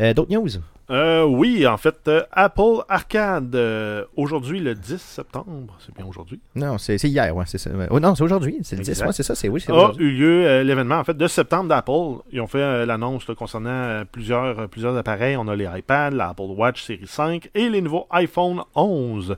[0.00, 0.48] Euh, D'autres news?
[0.90, 6.38] Euh, oui, en fait, euh, Apple Arcade, euh, aujourd'hui, le 10 septembre, c'est bien aujourd'hui,
[6.54, 7.70] Non, c'est hier, ouais, c'est ça.
[7.88, 8.58] Oh, non, c'est aujourd'hui.
[8.62, 9.06] C'est le 10, Exact.
[9.06, 9.34] ouais, c'est ça.
[9.34, 12.22] C'est oui, c'est a eu lieu euh, l'événement, en fait, de septembre d'Apple.
[12.32, 15.36] Ils ont fait euh, l'annonce concernant euh, plusieurs, euh, plusieurs appareils.
[15.38, 19.36] On a les iPads, l'Apple Watch série 5 et les nouveaux iPhone 11.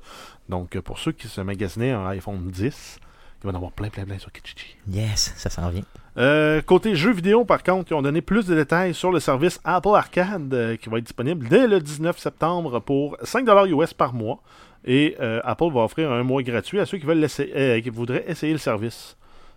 [0.48, 2.98] Donc, pour ceux qui se magasinaient un iPhone 10,
[3.44, 4.76] il va en avoir plein, plein, plein sur Kijiji.
[4.90, 5.82] Yes, ça s'en vient.
[6.16, 9.60] Euh, côté jeux vidéo, par contre, ils ont donné plus de détails sur le service
[9.64, 14.14] Apple Arcade euh, qui va être disponible dès le 19 septembre pour 5$ US par
[14.14, 14.40] mois.
[14.84, 18.24] Et euh, Apple va offrir un mois gratuit à ceux qui veulent euh, qui voudraient
[18.26, 19.16] essayer le service.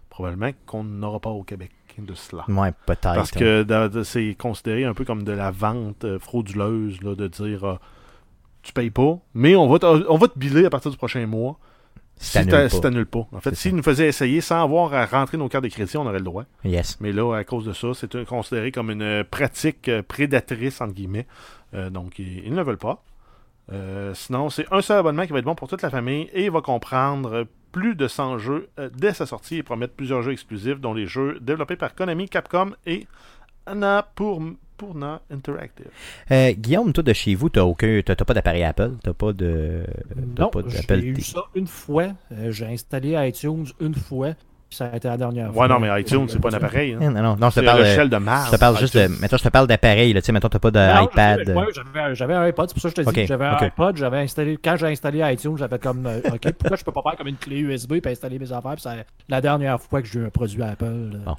[0.09, 1.71] Probablement qu'on n'aura pas au Québec
[2.05, 2.45] de cela.
[2.47, 3.01] Ouais, peut-être.
[3.01, 3.65] Parce que
[4.03, 7.75] c'est considéré un peu comme de la vente frauduleuse, là, de dire euh,
[8.63, 11.25] tu payes pas, mais on va, te, on va te biller à partir du prochain
[11.25, 11.57] mois
[12.19, 12.69] Si t'annules t'a- pas.
[12.69, 13.27] si t'annules pas.
[13.31, 16.05] En fait, s'ils nous faisaient essayer sans avoir à rentrer nos cartes de crédit, on
[16.07, 16.45] aurait le droit.
[16.65, 16.97] Yes.
[16.99, 20.93] Mais là, à cause de ça, c'est considéré comme une euh, pratique euh, prédatrice, entre
[20.93, 21.27] guillemets.
[21.73, 23.03] Euh, donc, ils, ils ne le veulent pas.
[23.71, 26.45] Euh, sinon, c'est un seul abonnement qui va être bon pour toute la famille et
[26.45, 30.79] il va comprendre plus de 100 jeux dès sa sortie et promettre plusieurs jeux exclusifs,
[30.79, 33.05] dont les jeux développés par Konami, Capcom et
[33.65, 34.41] Anna pour,
[34.77, 35.87] Purna Interactive.
[36.31, 39.33] Euh, Guillaume, toi, de chez vous, t'as aucun, t'as t'as pas d'appareil Apple, t'as pas
[39.33, 39.83] de,
[40.37, 42.07] Non, j'ai eu ça une fois.
[42.31, 44.33] Euh, j'ai installé iTunes une fois.
[44.69, 45.67] Puis ça a été la dernière Ouais, fois.
[45.69, 46.91] non, mais iTunes, c'est pas un appareil.
[46.95, 46.99] hein.
[46.99, 48.47] Non, non, non, je C'est te parle, logiciel de marge.
[48.47, 50.59] je te parle juste de, mettons, je te parle d'appareil, là, tu sais, mettons, t'as
[50.59, 51.49] pas Non, d'iPad.
[51.49, 53.21] ouais, j'avais, j'avais un iPod, c'est pour ça que je te dis.
[53.21, 54.57] Ok, J'avais un iPod, j'avais installé.
[54.61, 56.05] Quand j'ai installé iTunes, j'avais comme.
[56.05, 58.73] euh, ok, pourquoi je peux pas faire comme une clé USB et installer mes affaires?
[58.73, 61.11] Puis c'est la dernière fois que j'ai eu un produit Apple.
[61.13, 61.19] là.
[61.27, 61.35] Bon.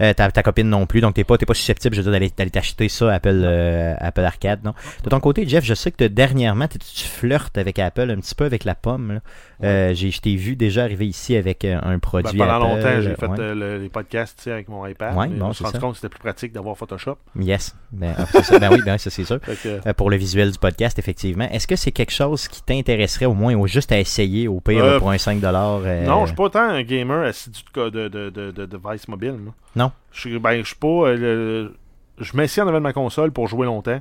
[0.00, 2.30] Euh, ta, ta copine non plus, donc t'es pas, t'es pas susceptible, je veux dire,
[2.34, 4.74] d'aller, t'acheter ça Apple, euh, Apple Arcade, non?
[5.04, 8.44] De ton côté, Jeff, je sais que dernièrement, tu flirtes avec Apple, un petit peu
[8.44, 9.12] avec la pomme.
[9.14, 9.20] Là?
[9.62, 12.62] Euh, j'ai, je t'ai vu déjà arriver ici avec un Ben, produit pendant Apple.
[12.64, 13.54] longtemps, j'ai fait ouais.
[13.54, 15.14] le- les podcasts avec mon iPad.
[15.16, 17.16] Ouais, bon, on s'est c'est rendu compte que c'était plus pratique d'avoir Photoshop.
[17.38, 17.74] Yes.
[17.92, 18.58] Ben, ah, ça.
[18.58, 19.38] ben oui, ben ça c'est sûr.
[19.62, 21.46] Que, pour le visuel du podcast, effectivement.
[21.50, 24.98] Est-ce que c'est quelque chose qui t'intéresserait au moins, ou juste à essayer, au pire,
[24.98, 25.40] pour un 5$?
[25.44, 29.06] euh, Non, je suis pas autant un gamer assidu de, de, de, de, de device
[29.08, 29.34] mobile.
[29.38, 29.52] Moi.
[29.76, 29.92] Non.
[30.12, 30.86] Je ben, je suis pas.
[30.88, 31.76] euh, le-
[32.18, 34.00] je m'assieds en avant de ma console pour jouer longtemps.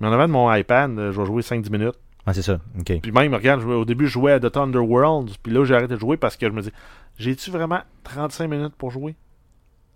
[0.00, 1.96] Mais en avant de mon iPad, euh, je vais jouer 5-10 minutes.
[2.26, 2.60] Ah, c'est ça.
[2.78, 3.00] OK.
[3.02, 5.34] Puis même, regarde, au début, je jouais à The Thunder Worlds.
[5.42, 6.70] Puis là, j'ai arrêté de jouer parce que je me dis,
[7.18, 9.16] j'ai-tu vraiment 35 minutes pour jouer?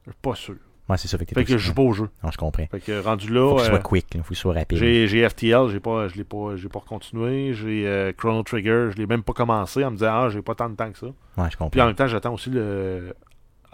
[0.06, 0.56] Je suis pas sûr.
[0.88, 1.16] Ouais, c'est ça.
[1.16, 2.10] Fait que, Fait que je joue pas au jeu.
[2.22, 2.66] Non, je comprends.
[2.70, 3.48] Fait que rendu là.
[3.48, 4.22] Faut qu'il euh, soit quick, là.
[4.22, 4.76] faut qu'il soit rapide.
[4.78, 7.54] j'ai, j'ai FTL, j'ai pas, je l'ai pas, j'ai pas continué.
[7.54, 10.54] J'ai euh, Chrono Trigger, je l'ai même pas commencé en me disant ah j'ai pas
[10.54, 11.06] tant de temps que ça.
[11.06, 11.70] Ouais, je comprends.
[11.70, 13.14] Puis en même temps, j'attends aussi le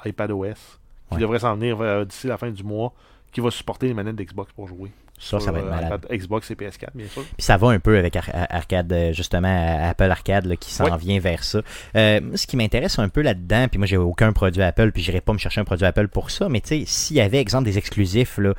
[0.04, 0.78] iPadOS
[1.10, 1.20] qui Ouais.
[1.20, 2.92] devrait s'en venir euh, d'ici la fin du mois,
[3.32, 4.90] qui va supporter les manettes d'Xbox pour jouer.
[5.22, 6.06] Ça, ça va être euh, malade.
[6.10, 7.22] Xbox et PS4, bien sûr.
[7.22, 10.72] Puis ça va un peu avec Ar- Ar- Arcade, euh, justement, Apple Arcade, là, qui
[10.72, 11.60] s'en vient vers ça.
[11.94, 15.02] Euh, moi, ce qui m'intéresse un peu là-dedans, puis moi, j'ai aucun produit Apple, puis
[15.02, 17.38] j'irai pas me chercher un produit Apple pour ça, mais tu sais, s'il y avait,
[17.38, 18.54] exemple, des exclusifs, là,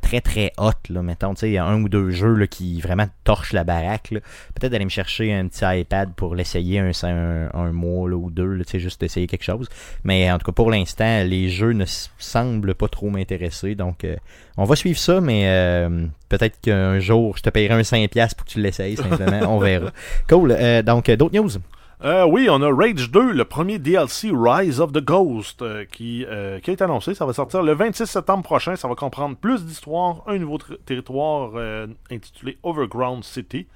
[0.00, 3.52] très très hot, là, mettons, tu sais, un ou deux jeux là, qui vraiment torchent
[3.52, 8.08] la baraque, peut-être d'aller me chercher un petit iPad pour l'essayer un, un, un mois
[8.08, 9.68] là, ou deux, tu sais, juste essayer quelque chose.
[10.04, 11.84] Mais en tout cas, pour l'instant, les jeux ne
[12.18, 14.16] semblent pas trop m'intéresser, donc euh,
[14.56, 18.46] on va suivre ça, mais euh, peut-être qu'un jour, je te payerai un 5$ pour
[18.46, 19.90] que tu l'essayes, simplement, on verra.
[20.28, 21.50] Cool, euh, donc euh, d'autres news?
[22.04, 26.24] Euh, oui, on a Rage 2, le premier DLC Rise of the Ghost, euh, qui,
[26.28, 27.14] euh, a été annoncé.
[27.14, 28.74] Ça va sortir le 26 septembre prochain.
[28.74, 33.68] Ça va comprendre plus d'histoire, un nouveau ter- territoire euh, intitulé Overground City,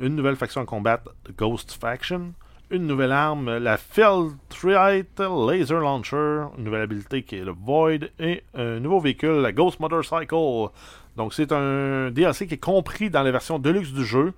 [0.00, 2.34] une nouvelle faction à combattre, The Ghost Faction,
[2.70, 8.44] une nouvelle arme, la Feltrite Laser Launcher, une nouvelle habilité qui est le Void, et
[8.54, 10.68] un nouveau véhicule, la Ghost Motorcycle.
[11.16, 14.32] Donc c'est un DLC qui est compris dans la version deluxe du jeu.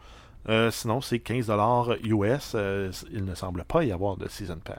[0.48, 2.52] Euh, sinon, c'est 15$ US.
[2.54, 4.76] Euh, il ne semble pas y avoir de Season Pass.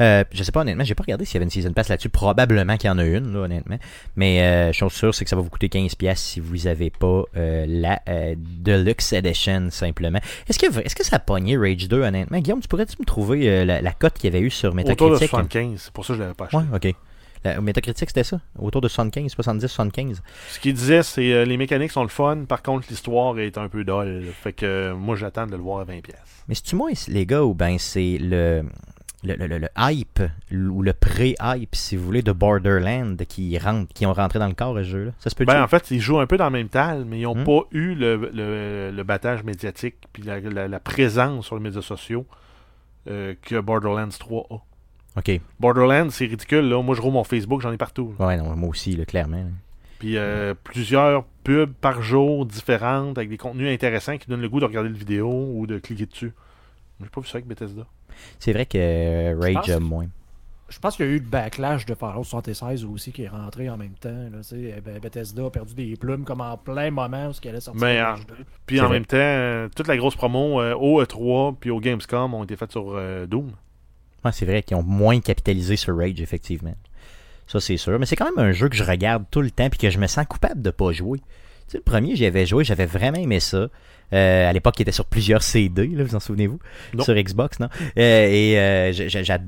[0.00, 2.08] Euh, je sais pas honnêtement, j'ai pas regardé s'il y avait une season pass là-dessus.
[2.08, 3.78] Probablement qu'il y en a une, là, honnêtement.
[4.16, 7.24] Mais euh, chose sûre, c'est que ça va vous coûter 15$ si vous avez pas
[7.34, 8.00] la
[8.36, 10.20] Deluxe Edition simplement.
[10.48, 12.38] Est-ce que est-ce que ça a pogné Rage 2 honnêtement?
[12.38, 15.14] Guillaume, tu pourrais-tu me trouver la, la cote qu'il y avait eu sur Autour de
[15.14, 15.28] Metacritic?
[15.28, 16.56] 75, c'est pour ça que je l'avais pas acheté.
[16.56, 16.94] Ouais, ok.
[17.44, 18.40] La, Metacritic c'était ça?
[18.58, 20.22] Autour de 75, 70, 75.
[20.48, 23.68] Ce qu'il disait, c'est euh, les mécaniques sont le fun, par contre l'histoire est un
[23.68, 24.24] peu dolle.
[24.42, 26.00] Fait que euh, moi j'attends de le voir à 20$.
[26.48, 28.64] Mais c'est-tu moi, les gars, ou ben c'est le,
[29.24, 30.20] le, le, le- hype,
[30.52, 34.54] ou le pré-hype, si vous voulez, de Borderland qui, rentre, qui ont rentré dans le
[34.54, 35.10] corps, ce jeu-là?
[35.18, 37.20] Ça se peut Ben, en fait, ils jouent un peu dans le même tal, mais
[37.20, 37.44] ils n'ont Hmm?
[37.44, 41.80] pas eu le, le, le battage médiatique puis la, la- la présence sur les médias
[41.82, 42.26] sociaux
[43.08, 44.56] euh, que Borderlands 3 a.
[45.16, 45.40] Ok.
[45.60, 46.68] Borderlands, c'est ridicule.
[46.68, 46.82] Là.
[46.82, 48.14] Moi, je roule mon Facebook, j'en ai partout.
[48.18, 48.26] là.
[48.26, 49.36] Ouais, non, moi aussi, là, clairement.
[49.36, 49.50] là.
[49.98, 54.60] Puis euh, plusieurs pubs par jour différentes avec des contenus intéressants qui donnent le goût
[54.60, 56.32] de regarder le vidéo ou de cliquer dessus.
[57.00, 57.86] J'ai pas vu ça avec Bethesda.
[58.38, 60.06] C'est vrai que euh, Rage a moins.
[60.68, 63.68] Je pense qu'il y a eu le backlash de Fallout 76 aussi qui est rentré
[63.68, 64.08] en même temps.
[64.32, 64.82] Là, sais.
[64.84, 67.82] Ben, Bethesda a perdu des plumes comme en plein moment où ce qu'elle allait sortir.
[67.82, 68.34] Mais, le Rage 2.
[68.66, 68.94] Puis en vrai.
[68.94, 72.56] même temps, euh, toute la grosse promo euh, au E3 puis au Gamescom ont été
[72.56, 73.52] faites sur euh, Doom.
[74.24, 76.74] Ouais, c'est vrai qu'ils ont moins capitalisé sur Rage, effectivement.
[77.46, 77.98] Ça, c'est sûr.
[77.98, 79.98] Mais c'est quand même un jeu que je regarde tout le temps puis que je
[79.98, 81.18] me sens coupable de pas jouer.
[81.18, 81.24] Tu
[81.72, 83.68] sais, le premier, j'y avais joué, j'avais vraiment aimé ça.
[84.12, 86.58] Euh, à l'époque, il était sur plusieurs CD, là, vous en souvenez-vous?
[87.02, 87.68] Sur Xbox, non?
[87.98, 88.92] Euh, et euh,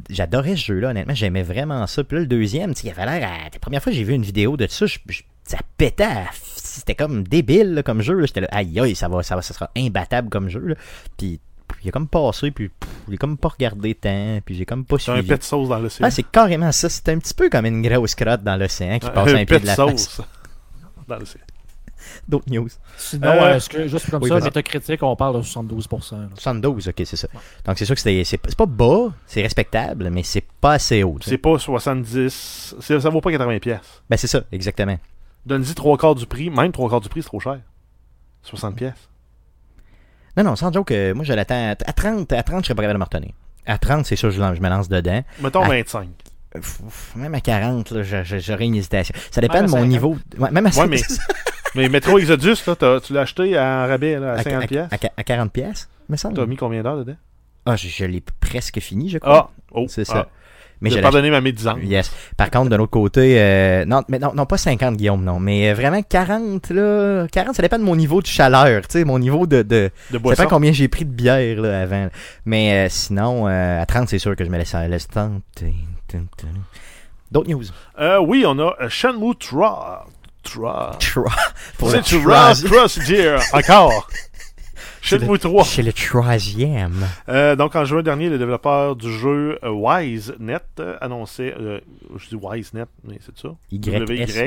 [0.08, 1.14] j'adorais ce jeu-là, honnêtement.
[1.14, 2.04] J'aimais vraiment ça.
[2.04, 3.44] Puis là, le deuxième, tu sais, il avait l'air à...
[3.52, 6.26] La première fois que j'ai vu une vidéo de ça, je- je- ça pétait à-
[6.32, 8.26] C'était comme débile là, comme jeu.
[8.26, 10.60] J'étais là, aïe aïe, ça va, ça va, ça sera imbattable comme jeu.
[10.60, 10.74] Là.
[11.16, 11.40] Puis
[11.86, 14.98] il a comme passé, puis pff, j'ai comme pas regardé tant, puis j'ai comme pas
[14.98, 15.28] C'est un suivi.
[15.28, 16.06] pet de sauce dans l'océan.
[16.06, 16.88] Ah, c'est carrément ça.
[16.88, 19.60] C'est un petit peu comme une grosse crotte dans l'océan qui passe un un peu
[19.60, 20.08] de la face.
[20.08, 20.20] sauce
[21.08, 21.42] dans l'océan.
[22.28, 22.68] D'autres news.
[22.96, 24.40] Sinon, Euh, est-ce que juste comme oui, ça.
[24.40, 26.12] Metacritic, on parle de 72%.
[26.18, 26.28] là.
[26.34, 27.28] 72, ok, c'est ça.
[27.64, 31.02] Donc c'est sûr que c'est c'est c'est pas bas, c'est respectable, mais c'est pas assez
[31.02, 31.18] haut.
[31.20, 32.74] C'est pas 70.
[32.80, 33.60] c'est- Ça vaut pas 80$.
[33.60, 34.02] pièces.
[34.10, 34.98] Ben c'est ça, exactement.
[35.44, 36.50] Donne-y trois quarts du prix.
[36.50, 37.60] Même trois quarts du prix, c'est trop cher.
[38.44, 38.74] 60$.
[38.74, 39.08] pièces.
[40.36, 41.70] Non, non, sans joke, euh, moi je l'attends.
[41.70, 43.32] À 30, à 30, je serais pas capable de me retenir.
[43.66, 45.22] À 30, c'est sûr, je, je me lance dedans.
[45.40, 45.68] Mettons Ah.
[45.68, 46.08] 25.
[46.52, 49.14] Pff, pff, Même à 40, là, je- je- j'aurais une hésitation.
[49.30, 49.88] Ça dépend Même de mon 50.
[49.90, 50.16] niveau.
[50.38, 51.18] Ouais, même à Ouais, mais- 50,
[51.74, 54.62] Mais Metro Exodus, là, tu l'as acheté à rabais là, à à, 50$.
[54.64, 54.88] à- pièces.
[54.92, 56.36] à- à 40 pièces, me semble.
[56.36, 57.16] T'as mis combien d'heures dedans?
[57.66, 59.50] Ah, je, je l'ai presque fini, je crois.
[59.52, 60.28] Ah Oh c'est ça.
[60.28, 60.35] Ah.
[60.80, 61.78] Mais l'ai pardonné ma médisance.
[61.82, 62.10] Yes.
[62.36, 65.70] Par contre, de l'autre côté, euh, non, mais non, non, pas 50 Guillaume, non, mais
[65.70, 69.18] euh, vraiment 40 là, 40, ça dépend de mon niveau de chaleur, tu sais, mon
[69.18, 70.46] niveau de, de De ça dépend boisson.
[70.48, 72.08] combien j'ai pris de bière là, avant.
[72.44, 75.74] Mais euh, sinon, euh, à 30, c'est sûr que je me laisse, laisse tenter.
[77.32, 77.64] D'autres news?
[78.22, 80.06] Oui, on a Shenmue 3.
[80.44, 80.96] 3.
[81.00, 81.26] Tra-
[81.78, 82.54] Pour C'est 3.
[83.52, 84.08] Encore.
[85.08, 85.64] C'est Shenmue 3.
[85.64, 87.06] Chez le troisième.
[87.28, 91.54] Euh, donc, en juin dernier, le développeur du jeu euh, WiseNet euh, annonçait.
[91.58, 91.80] euh,
[92.16, 93.48] je dis WiseNet, mais c'est ça.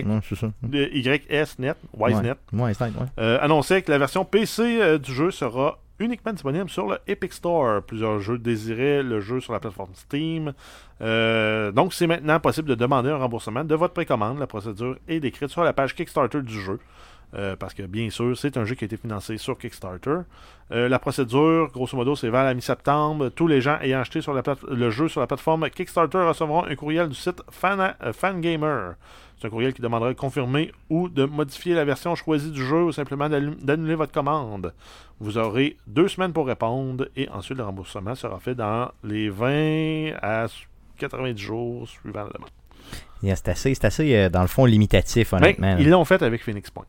[0.03, 0.05] YS.
[0.05, 0.47] Non, c'est ça.
[0.69, 2.71] Le YSNet, WiseNet, Ouais, ouais,
[3.19, 7.81] euh, annonçait que la version PC du jeu sera uniquement disponible sur le Epic Store.
[7.83, 10.53] Plusieurs jeux désiraient le jeu sur la plateforme Steam.
[11.01, 14.39] Euh, donc, c'est maintenant possible de demander un remboursement de votre précommande.
[14.39, 16.79] La procédure est décrite sur la page Kickstarter du jeu.
[17.35, 20.17] Euh, parce que, bien sûr, c'est un jeu qui a été financé sur Kickstarter.
[20.71, 23.29] Euh, la procédure, grosso modo, c'est vers la mi-septembre.
[23.29, 26.63] Tous les gens ayant acheté sur la plate- le jeu sur la plateforme Kickstarter recevront
[26.65, 28.93] un courriel du site Fan- euh, Fangamer.
[29.37, 32.83] C'est un courriel qui demandera de confirmer ou de modifier la version choisie du jeu
[32.83, 34.73] ou simplement d'annuler votre commande.
[35.19, 40.13] Vous aurez deux semaines pour répondre et ensuite le remboursement sera fait dans les 20
[40.21, 40.47] à
[40.97, 42.49] 90 jours suivant la demande.
[43.21, 45.75] Yeah, c'est assez, assez dans le fond, limitatif, Ben, honnêtement.
[45.77, 46.85] ils l'ont fait avec Phoenix Point.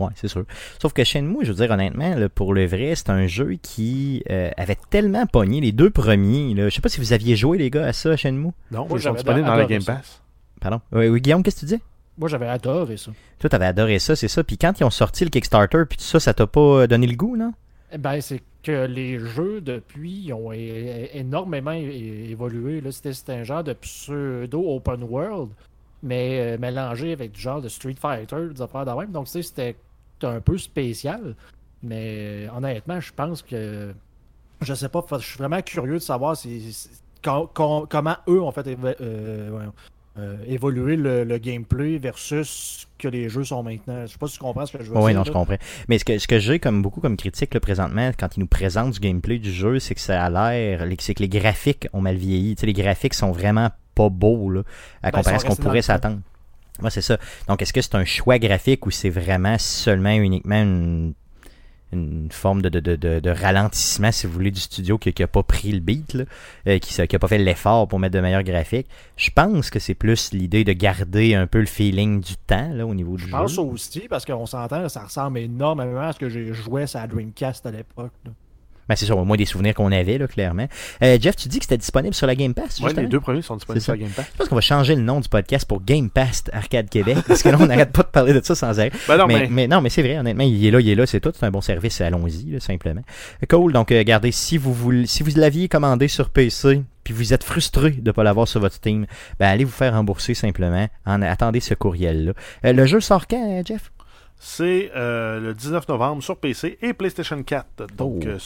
[0.00, 0.44] Ouais, c'est sûr.
[0.80, 4.24] Sauf que Shenmue, je veux dire honnêtement, là, pour le vrai, c'est un jeu qui
[4.30, 6.52] euh, avait tellement pogné les deux premiers.
[6.54, 6.68] Là.
[6.68, 8.50] Je sais pas si vous aviez joué les gars à ça, Shenmue.
[8.72, 9.94] Non, Moi, ils sont j'avais disponibles dans la adoré Game ça.
[9.94, 10.22] Pass.
[10.60, 10.80] Pardon?
[10.92, 11.82] Oui, oui, Guillaume, qu'est-ce que tu dis?
[12.18, 13.12] Moi, j'avais adoré ça.
[13.38, 14.42] Toi, t'avais adoré ça, c'est ça.
[14.42, 17.06] Puis quand ils ont sorti le Kickstarter, puis tout ça, ça t'a pas euh, donné
[17.06, 17.52] le goût, non?
[17.92, 22.80] Eh Ben, c'est que les jeux, depuis, ont énormément évolué.
[22.80, 25.50] Là, c'était, c'était un genre de pseudo-open world,
[26.04, 29.10] mais euh, mélangé avec du genre de Street Fighter, des affaires de même.
[29.10, 29.74] Donc, tu sais, c'était
[30.22, 31.34] un peu spécial.
[31.82, 33.92] Mais euh, honnêtement, je pense que.
[34.60, 36.88] Je sais pas, je suis vraiment curieux de savoir si, si-
[37.22, 38.64] com- com- comment eux ont fait
[40.16, 44.06] euh, évoluer le, le gameplay versus que les jeux sont maintenant.
[44.06, 45.18] Je sais pas si tu comprends ce que je veux Oui, dire.
[45.18, 45.56] non, je comprends.
[45.88, 48.46] Mais ce que, ce que j'ai comme beaucoup comme critique là, présentement, quand ils nous
[48.46, 52.00] présentent du gameplay du jeu, c'est que ça a l'air, c'est que les graphiques ont
[52.00, 52.54] mal vieilli.
[52.54, 54.62] Tu sais, les graphiques sont vraiment pas beaux là,
[55.02, 56.20] à Ben, comparer à ce qu'on pourrait s'attendre.
[56.82, 57.18] Ouais, c'est ça.
[57.48, 61.14] Donc, est-ce que c'est un choix graphique ou c'est vraiment seulement uniquement une,
[61.92, 65.28] une forme de, de, de, de, de ralentissement, si vous voulez, du studio qui n'a
[65.28, 66.24] pas pris le beat, là,
[66.66, 68.88] euh, qui n'a pas fait l'effort pour mettre de meilleurs graphiques?
[69.16, 72.84] Je pense que c'est plus l'idée de garder un peu le feeling du temps là,
[72.84, 73.32] au niveau du Je jeu.
[73.32, 77.06] pense aussi, parce qu'on s'entend, ça ressemble énormément à ce que j'ai joué sur la
[77.06, 78.10] Dreamcast à l'époque.
[78.88, 80.66] Ben, c'est ça, au moins des souvenirs qu'on avait, là, clairement.
[81.02, 83.00] Euh, Jeff, tu dis que c'était disponible sur la Game Pass, justement?
[83.00, 84.26] les deux premiers sont disponibles sur la Game Pass.
[84.32, 87.42] Je pense qu'on va changer le nom du podcast pour Game Pass Arcade Québec, parce
[87.42, 88.92] que là, on n'arrête pas de parler de ça sans arrêt.
[89.08, 90.94] Ben non, mais, mais, mais non, mais c'est vrai, honnêtement, il est là, il est
[90.94, 93.02] là, c'est tout, c'est un bon service, allons-y, simplement.
[93.48, 97.32] Cool, donc euh, regardez, si vous voulez, si vous l'aviez commandé sur PC, puis vous
[97.34, 99.06] êtes frustré de ne pas l'avoir sur votre Steam,
[99.38, 102.32] ben allez vous faire rembourser simplement, en attendez ce courriel-là.
[102.64, 103.90] Euh, le jeu sort quand, Jeff?
[104.38, 107.86] c'est euh, le 19 novembre sur PC et PlayStation 4.
[107.96, 108.38] Donc, Oh.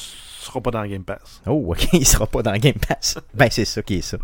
[0.48, 1.42] Sera pas dans Game Pass.
[1.46, 3.18] Oh, ok, il sera pas dans Game Pass.
[3.34, 4.18] ben c'est ça qui est ça.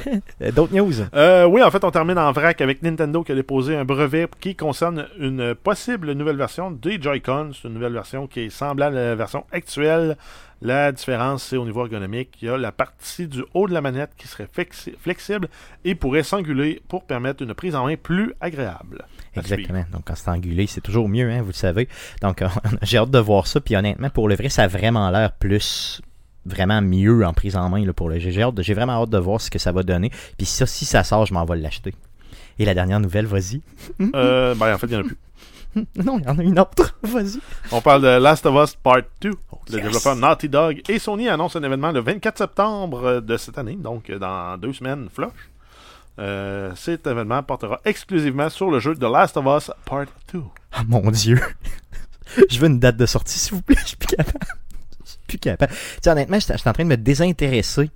[0.54, 0.92] D'autres news?
[1.14, 4.28] Euh, oui, en fait, on termine en vrac avec Nintendo qui a déposé un brevet
[4.40, 7.50] qui concerne une possible nouvelle version des Joy-Con.
[7.52, 10.16] C'est une nouvelle version qui est semblable à la version actuelle.
[10.64, 12.30] La différence, c'est au niveau ergonomique.
[12.40, 15.48] Il y a la partie du haut de la manette qui serait flexi- flexible
[15.84, 19.04] et pourrait s'anguler pour permettre une prise en main plus agréable.
[19.36, 19.84] Exactement.
[19.92, 21.86] Donc, quand c'est angulé, c'est toujours mieux, hein, vous le savez.
[22.22, 22.48] Donc, euh,
[22.80, 23.60] j'ai hâte de voir ça.
[23.60, 26.00] Puis, honnêtement, pour le vrai, ça a vraiment l'air plus
[26.46, 29.50] vraiment mieux en prise en main là, pour le j'ai vraiment hâte de voir ce
[29.50, 30.10] que ça va donner.
[30.36, 31.94] Puis ça, si ça sort, je m'en vais l'acheter.
[32.58, 33.60] Et la dernière nouvelle, vas-y.
[34.14, 35.18] Euh, ben, en fait, il n'y en a plus.
[36.04, 36.96] Non, il y en a une autre.
[37.02, 37.40] Vas-y.
[37.72, 39.30] On parle de Last of Us Part 2.
[39.30, 39.34] le
[39.74, 39.82] yes.
[39.82, 43.76] développeur Naughty Dog et Sony annoncent un événement le 24 septembre euh, de cette année,
[43.76, 45.30] donc euh, dans deux semaines, flush.
[46.20, 50.40] Euh, cet événement portera exclusivement sur le jeu The Last of Us Part 2.
[50.40, 51.40] Oh mon Dieu.
[52.50, 53.76] je veux une date de sortie, s'il vous plaît.
[53.80, 54.46] Je suis plus capable.
[55.04, 55.72] Je suis plus capable.
[55.72, 57.90] Tu sais, honnêtement, je suis en train de me désintéresser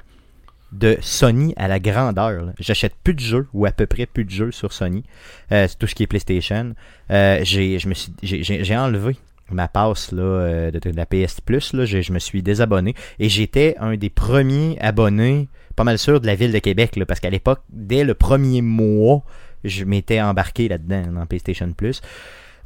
[0.73, 2.53] de Sony à la grandeur.
[2.59, 5.05] J'achète plus de jeux, ou à peu près plus de jeux sur Sony.
[5.53, 6.75] Euh, c'est tout ce qui est PlayStation.
[7.11, 9.17] Euh, j'ai, enlevé
[9.51, 11.73] ma passe là, euh, de, la PS Plus.
[11.73, 12.95] Là, je, me suis désabonné.
[13.19, 16.97] Et j'étais un des premiers abonnés, pas mal sûr, de la ville de Québec.
[16.97, 19.23] Là, parce qu'à l'époque, dès le premier mois,
[19.65, 22.03] je m'étais embarqué là-dedans, dans PlayStation Plus.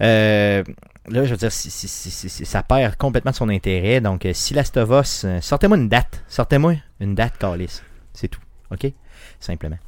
[0.01, 4.01] Là, je veux dire, ça perd complètement son intérêt.
[4.01, 6.25] Donc, si Last of Us, sortez-moi une date.
[6.27, 7.81] Sortez-moi une date, Calis.
[8.15, 8.41] C'est tout.
[8.71, 8.93] OK?
[9.41, 9.79] Simplement.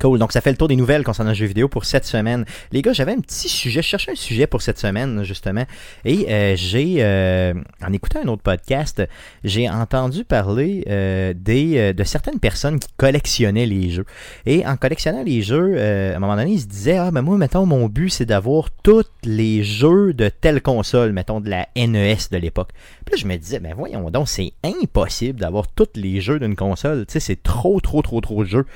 [0.00, 0.18] Cool.
[0.18, 2.44] Donc, ça fait le tour des nouvelles concernant le jeu vidéo pour cette semaine.
[2.72, 3.82] Les gars, j'avais un petit sujet.
[3.82, 5.64] Je cherchais un sujet pour cette semaine, justement.
[6.04, 9.02] Et euh, j'ai, euh, en écoutant un autre podcast,
[9.42, 14.06] j'ai entendu parler euh, des, de certaines personnes qui collectionnaient les jeux.
[14.46, 17.36] Et en collectionnant les jeux, à un moment donné, ils se disaient Ah, ben moi,
[17.36, 22.16] mettons, mon but, c'est d'avoir tous les jeux de telle console, mettons, de la NES
[22.30, 22.70] de l'époque.
[23.04, 26.56] Puis là, je me disais Ben voyons donc, c'est impossible d'avoir tous les jeux d'une
[26.56, 27.06] console.
[27.06, 28.66] Tu sais, c'est trop, trop, trop, trop de jeux.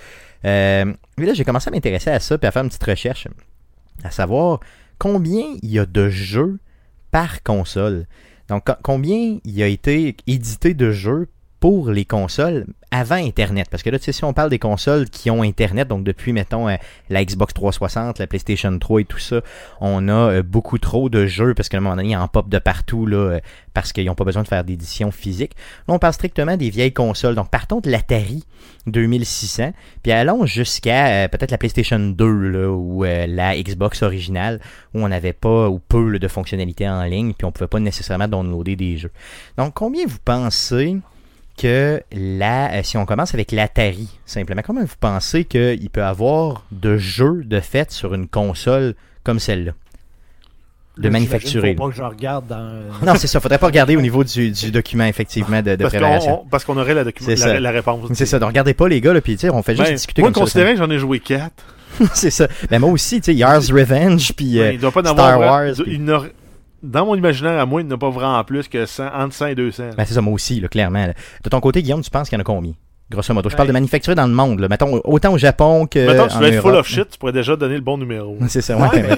[0.45, 3.29] Euh, là, j'ai commencé à m'intéresser à ça, puis à faire une petite recherche,
[4.05, 4.61] à savoir
[4.99, 6.59] combien il y a de jeux
[7.11, 8.07] par console.
[8.49, 11.29] Donc, co- combien il a été édité de jeux
[11.61, 13.69] pour les consoles avant Internet.
[13.71, 16.33] Parce que là, tu sais, si on parle des consoles qui ont Internet, donc depuis,
[16.33, 16.77] mettons, euh,
[17.11, 19.41] la Xbox 360, la PlayStation 3 et tout ça,
[19.81, 22.49] on a euh, beaucoup trop de jeux parce qu'à un moment donné, il en pop
[22.49, 23.41] de partout, là, euh,
[23.75, 25.53] parce qu'ils n'ont pas besoin de faire d'édition physique.
[25.87, 27.35] Là, on parle strictement des vieilles consoles.
[27.35, 28.45] Donc, partons de l'Atari
[28.87, 34.61] 2600, puis allons jusqu'à peut-être la PlayStation 2 là, ou la Xbox originale,
[34.95, 38.29] où on n'avait pas ou peu de fonctionnalités en ligne, puis on pouvait pas nécessairement
[38.29, 39.13] downloader des jeux.
[39.59, 40.97] Donc, combien vous pensez
[41.59, 46.65] que la, euh, si on commence avec l'Atari, simplement, comment vous pensez qu'il peut avoir
[46.73, 48.95] de jeux de fait sur une console
[49.25, 49.73] comme celle-là?
[50.97, 51.75] De manufacturer.
[51.77, 52.57] Faut pas que je regarde dans.
[52.57, 53.39] euh, Non, c'est ça.
[53.39, 56.43] Faudrait pas regarder au niveau du, du document, effectivement, de, de Parce qu'on préparation.
[56.43, 58.11] on- parce qu'on aurait la, docu- C'est la, réponse.
[58.15, 58.41] C'est ça.
[58.41, 60.33] Donc, regardez pas, les gars, là, puis tu sais, on fait juste Ben, discuter moi,
[60.33, 60.45] comme ça.
[60.47, 61.53] considérant que j'en ai joué 4,
[62.15, 62.49] c'est ça.
[62.69, 65.39] Ben, moi aussi, tu sais, Yars Revenge, puis euh, il doit pas en Star avoir
[65.63, 66.23] Wars, vra- puis- il n'a-
[66.83, 69.55] Dans mon imaginaire, à moi, il n'a pas vraiment plus que 100, entre 100 et
[69.55, 69.83] 200.
[69.97, 71.07] ben, c'est ça, moi aussi, là, clairement.
[71.07, 71.13] là.
[71.43, 72.73] De ton côté, Guillaume, tu penses qu'il y en a combien?
[73.11, 73.49] Grosso modo?
[73.49, 74.69] Je parle de manufacturer dans le monde, là.
[74.69, 75.99] Mettons, autant au Japon que.
[76.07, 77.97] Mettons que tu en veux être full of shit, tu pourrais déjà donner le bon
[77.99, 78.37] numéro.
[78.49, 78.89] C'est ça, ouais.
[78.95, 79.17] Mais-.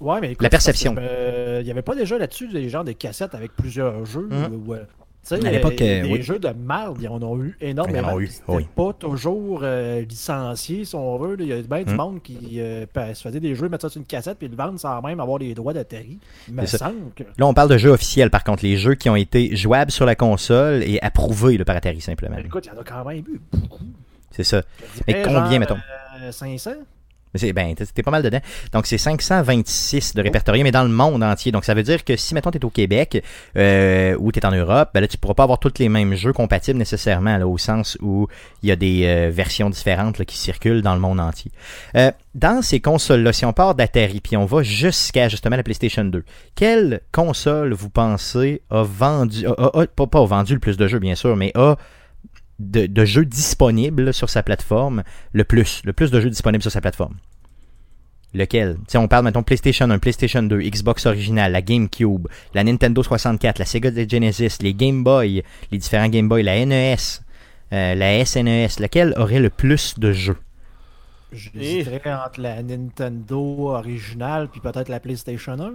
[0.00, 0.94] Ouais, mais écoute, La perception.
[0.98, 4.28] euh, Il n'y avait pas déjà là-dessus des genres de cassettes avec plusieurs jeux.
[4.66, 4.84] Ou, euh,
[5.26, 6.22] tu sais, À l'époque, euh, euh, oui.
[6.22, 8.08] jeux de merde, ils en ont eu énormément.
[8.08, 8.66] Ils en ont eu, puis c'était oui.
[8.76, 11.36] pas toujours euh, licencié, si on veut.
[11.40, 11.96] Il y a bien du Mhm.
[11.96, 14.78] monde qui euh, se faisait des jeux, mettre ça sur une cassette, puis le vendre
[14.78, 16.18] sans même avoir les droits d'Atari.
[16.50, 17.22] Me semble que.
[17.38, 18.64] Là, on parle de jeux officiels, par contre.
[18.64, 22.36] Les jeux qui ont été jouables sur la console et approuvés là, par Atari, simplement.
[22.36, 23.84] Ben, écoute, il y en a quand même eu beaucoup.
[24.30, 24.62] C'est ça.
[25.06, 25.76] Mais combien, genre, mettons?
[26.22, 26.72] euh, 500
[27.34, 28.40] C'est ben, t'es pas mal dedans.
[28.72, 31.52] Donc c'est 526 de répertoriés, mais dans le monde entier.
[31.52, 33.24] Donc ça veut dire que si mettons t'es au Québec
[33.56, 36.32] euh, ou t'es en Europe, ben là tu pourras pas avoir tous les mêmes jeux
[36.32, 38.28] compatibles nécessairement, là, au sens où
[38.62, 41.50] il y a des euh, versions différentes là, qui circulent dans le monde entier.
[41.96, 46.04] Euh, dans ces consoles-là, si on part d'Atari puis on va jusqu'à justement la PlayStation
[46.04, 46.24] 2,
[46.54, 49.44] quelle console vous pensez a vendu,
[49.96, 51.76] pas, pas vendu le plus de jeux bien sûr, mais a
[52.58, 55.02] de, de jeux disponibles sur sa plateforme
[55.32, 57.16] le plus, le plus de jeux disponibles sur sa plateforme.
[58.34, 58.78] Lequel?
[58.88, 63.58] Si on parle maintenant PlayStation 1, PlayStation 2, Xbox original, la GameCube, la Nintendo 64,
[63.60, 66.96] la Sega Genesis, les Game Boy, les différents Game Boy, la NES,
[67.72, 70.36] euh, la SNES, lequel aurait le plus de jeux?
[71.32, 75.74] J'hésiterais entre la Nintendo originale puis peut-être la PlayStation 1.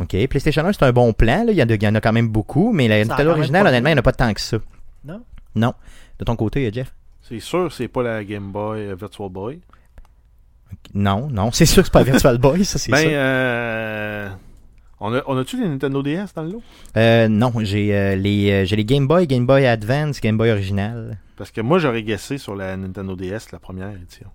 [0.00, 1.52] Ok, PlayStation 1 c'est un bon plan, là.
[1.52, 3.30] Il, y en a, il y en a quand même beaucoup, mais la Ça Nintendo
[3.32, 4.58] originale, honnêtement, il n'y en a pas tant que ça.
[5.04, 5.22] Non?
[5.56, 5.74] Non.
[6.18, 6.94] De ton côté, Jeff?
[7.22, 9.60] C'est sûr, c'est pas la Game Boy euh, Virtual Boy.
[10.94, 13.08] Non, non, c'est sûr que c'est pas Virtual Boy, ça c'est Ben, ça.
[13.08, 14.28] euh,
[15.00, 16.62] on a- on a-tu les Nintendo DS dans le lot?
[16.96, 21.18] Euh, non, j'ai euh, les, j'ai les Game Boy, Game Boy Advance, Game Boy original.
[21.36, 24.28] Parce que moi, j'aurais guessé sur la Nintendo DS, la première édition.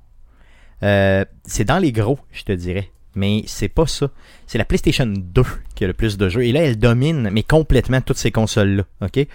[0.81, 2.89] C'est dans les gros, je te dirais.
[3.13, 4.09] Mais c'est pas ça.
[4.47, 5.43] C'est la PlayStation 2
[5.75, 6.45] qui a le plus de jeux.
[6.45, 8.83] Et là, elle domine, mais complètement toutes ces consoles-là.
[9.01, 9.27] OK?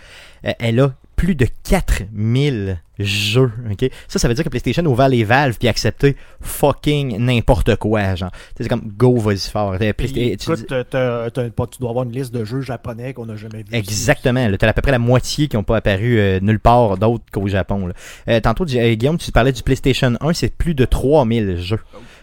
[0.42, 3.50] Elle a plus de 4000 jeux.
[3.70, 3.90] OK?
[4.08, 8.14] Ça, ça veut dire que PlayStation a ouvert les valves puis accepté fucking n'importe quoi.
[8.14, 9.76] Genre, Tu sais, c'est comme go, vas-y fort.
[9.80, 12.60] Euh, Puis, tu- écoute, t'as- t'as- t'as pas- tu dois avoir une liste de jeux
[12.62, 13.66] japonais qu'on n'a jamais vu.
[13.72, 14.46] Exactement.
[14.56, 17.24] Tu as à peu près la moitié qui n'ont pas apparu euh, nulle part d'autre
[17.32, 17.86] qu'au Japon.
[17.86, 17.94] là.
[18.28, 21.80] Euh, tantôt, euh, Guillaume, tu parlais du PlayStation 1, c'est plus de 3000 jeux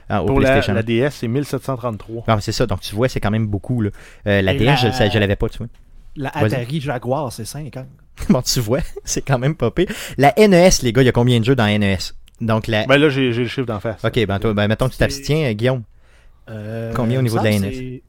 [0.10, 0.76] au Pour la, PlayStation 1.
[0.76, 2.24] la DS, c'est 1733.
[2.28, 3.82] Ah, c'est ça, donc tu vois, c'est quand même beaucoup.
[3.82, 3.90] Là.
[4.28, 5.68] Euh, la Et DS, la- je, ça, je l'avais pas, tu vois.
[6.16, 6.30] La.
[6.30, 7.86] Atari Jaguar, c'est 50.
[8.30, 9.88] bon, tu vois, c'est quand même pas pire.
[10.18, 11.98] La NES, les gars, il y a combien de jeux dans NES
[12.42, 12.86] Donc, la.
[12.86, 14.04] Ben là, j'ai le chiffre d'en face.
[14.04, 15.84] ok, ben, toi, ben, mettons que tu t'abstiens, Guillaume.
[16.50, 18.04] Euh, Combien au niveau de la que c'est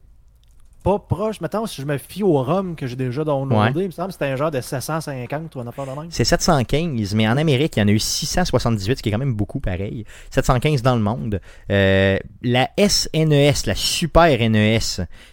[0.85, 3.91] Pas proche, mettons, si je me fie au ROM que j'ai déjà downloadé, il me
[3.91, 6.07] semble que c'était un genre de 750 ou un affaire de même.
[6.11, 9.17] C'est 715, mais en Amérique, il y en a eu 678, ce qui est quand
[9.17, 10.05] même beaucoup pareil.
[10.29, 11.41] 715 dans le monde.
[11.71, 14.77] Euh, la SNES, la Super NES,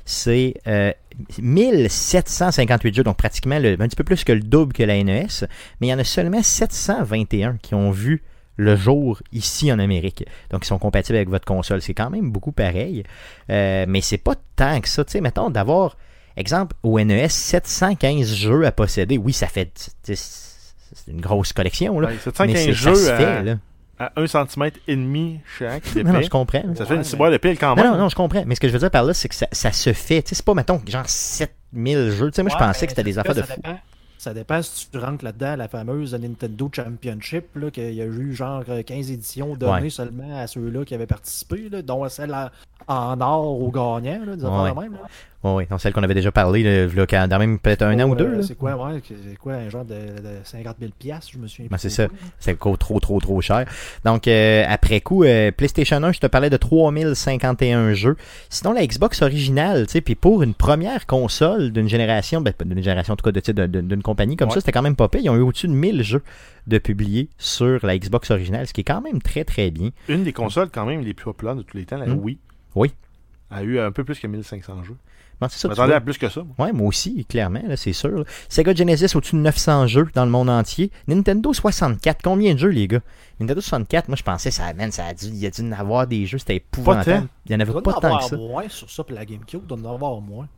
[0.07, 0.91] c'est euh,
[1.39, 5.27] 1758 jeux, donc pratiquement le- un petit peu plus que le double que la NES,
[5.81, 8.23] mais il y en a seulement 721 qui ont vu
[8.57, 10.25] le jour ici en Amérique.
[10.51, 11.81] Donc, ils sont compatibles avec votre console.
[11.83, 13.03] C'est quand même beaucoup pareil.
[13.51, 15.05] Euh, mais c'est pas tant que ça.
[15.05, 15.97] Tu sais, mettons, d'avoir,
[16.37, 19.17] exemple, au NES, 715 jeux à posséder.
[19.19, 19.91] Oui, ça fait.
[20.03, 22.09] C'est une grosse collection, là.
[22.09, 23.55] Ben, mais 715 c'est- ça jeux se fait, à, là.
[23.99, 25.83] à 1 cm et demi chaque.
[26.05, 26.63] Non, non, je comprends.
[26.63, 27.93] Ça Ouais, fait une mais- ciboire de pile quand Non, même.
[27.93, 28.43] non, non, je comprends.
[28.47, 30.23] Mais ce que je veux dire par là, c'est que ça, ça se fait.
[30.23, 32.31] Tu sais, c'est pas, mettons, genre 7000 jeux.
[32.31, 33.55] Tu sais, moi, je pensais mais que c'était des affaires de fou.
[33.57, 33.79] Dépend,
[34.23, 38.63] ça dépend si tu rentres là-dedans, la fameuse Nintendo Championship, qu'il y a eu genre
[38.87, 39.91] 15 éditions données Ouais.
[39.91, 42.33] seulement à ceux-là qui avaient participé, là, dont celle
[42.87, 44.85] en or aux gagnants, affaires Ouais.
[44.85, 44.93] même.
[44.93, 45.09] là.
[45.45, 48.15] Oui, celle qu'on avait déjà parlé, là, quand- dans même peut-être un an ou Oh,
[48.15, 48.27] deux.
[48.27, 48.43] euh, là.
[48.45, 51.67] C'est quoi, ouais, c'est quoi, un genre de, de 50 000 piastres, je me souviens
[51.69, 52.07] Ben, c'est ça.
[52.39, 53.65] C'est trop, trop, trop, cher.
[54.05, 58.17] Donc, euh, après coup, euh, PlayStation 1, je te parlais de 3051 jeux.
[58.51, 62.83] Sinon, la Xbox originale, tu sais, puis pour une première console d'une génération, ben, d'une
[62.83, 64.55] génération, en tout cas, de, d'une compagnie comme Ouais.
[64.55, 65.21] ça, c'était quand même pas pire.
[65.25, 66.23] Ils ont eu au-dessus de 1000 jeux
[66.69, 69.91] de publiés sur la Xbox originale, ce qui est quand même très, très bien.
[70.09, 72.07] Une des consoles quand même les plus populaires de tous les temps, la.
[72.13, 72.39] Wii,
[72.77, 72.93] Oui.
[73.51, 74.97] a eu un peu plus que 1500 jeux.
[75.49, 76.43] Ça, m'attendais à plus que ça.
[76.43, 76.67] moi.
[76.67, 78.11] Ouais, moi aussi, clairement, là, c'est sûr.
[78.11, 78.25] là.
[78.49, 80.91] Sega Genesis, au-dessus de 900 jeux dans le monde entier.
[81.09, 83.01] Nintendo 64, combien de jeux, les gars?
[83.41, 85.73] Nintendo 64, moi, je pensais, ça, man, ça a dû, il y a dû en
[85.73, 87.23] avoir des jeux, c'était épouvantable.
[87.23, 87.29] tant.
[87.47, 88.37] Il y en avait doit pas en tant avoir que ça.
[88.37, 90.49] moins sur ça, puis la GameCube doit en avoir moins.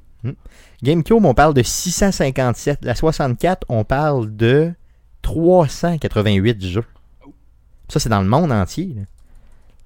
[0.82, 2.78] GameCube, on parle de 657.
[2.82, 4.72] La 64, on parle de
[5.22, 6.84] 388 jeux.
[7.88, 8.94] Ça, c'est dans le monde entier.
[8.96, 9.02] là.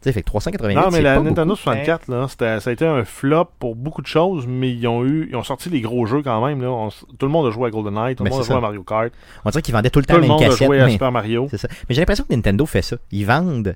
[0.01, 1.57] Tu sais, fait que 388, Non, mais la pas Nintendo beaucoup.
[1.57, 5.05] 64, là, c'était- ça a été un flop pour beaucoup de choses, mais ils ont
[5.05, 6.63] eu, ils ont sorti les gros jeux quand même.
[6.63, 6.71] Là.
[6.71, 8.53] On s- tout le monde a joué à GoldenEye, tout le Ben, monde a joué
[8.55, 8.59] ça.
[8.59, 9.13] à Mario Kart,
[9.45, 10.87] On dirait qu'ils vendaient tout le temps tout la le même monde a joué à
[10.87, 10.93] mais...
[10.93, 11.49] Super Mario.
[11.51, 11.67] C'est ça.
[11.89, 12.97] Mais j'ai l'impression que Nintendo fait ça.
[13.11, 13.75] Ils vendent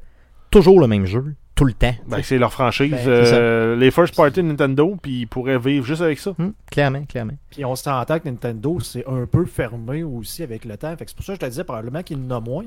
[0.50, 1.94] toujours le même jeu, tout le temps.
[2.06, 2.92] Ben, c'est leur franchise.
[2.92, 6.34] Ben, euh, les first party de Nintendo, puis ils pourraient vivre juste avec ça.
[6.38, 7.32] Hum, clairement, clairement.
[7.50, 10.94] Puis on s'entend que Nintendo, c'est un peu fermé aussi avec le temps.
[10.96, 12.64] Fait que c'est pour ça que je te disais probablement qu'il en a moins.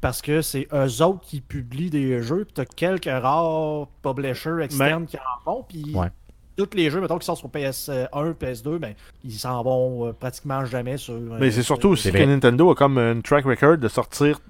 [0.00, 5.06] Parce que c'est eux autres qui publient des jeux, puis t'as quelques rares publishers externes
[5.06, 6.08] qui en font, puis Ouais.
[6.56, 8.94] tous les jeux, mettons, qui sont sur PS1, PS2, ben,
[9.24, 11.14] ils s'en vont euh, pratiquement jamais sur...
[11.14, 12.18] euh, Mais c'est surtout aussi que.
[12.18, 14.40] Nintendo a comme une track record de sortir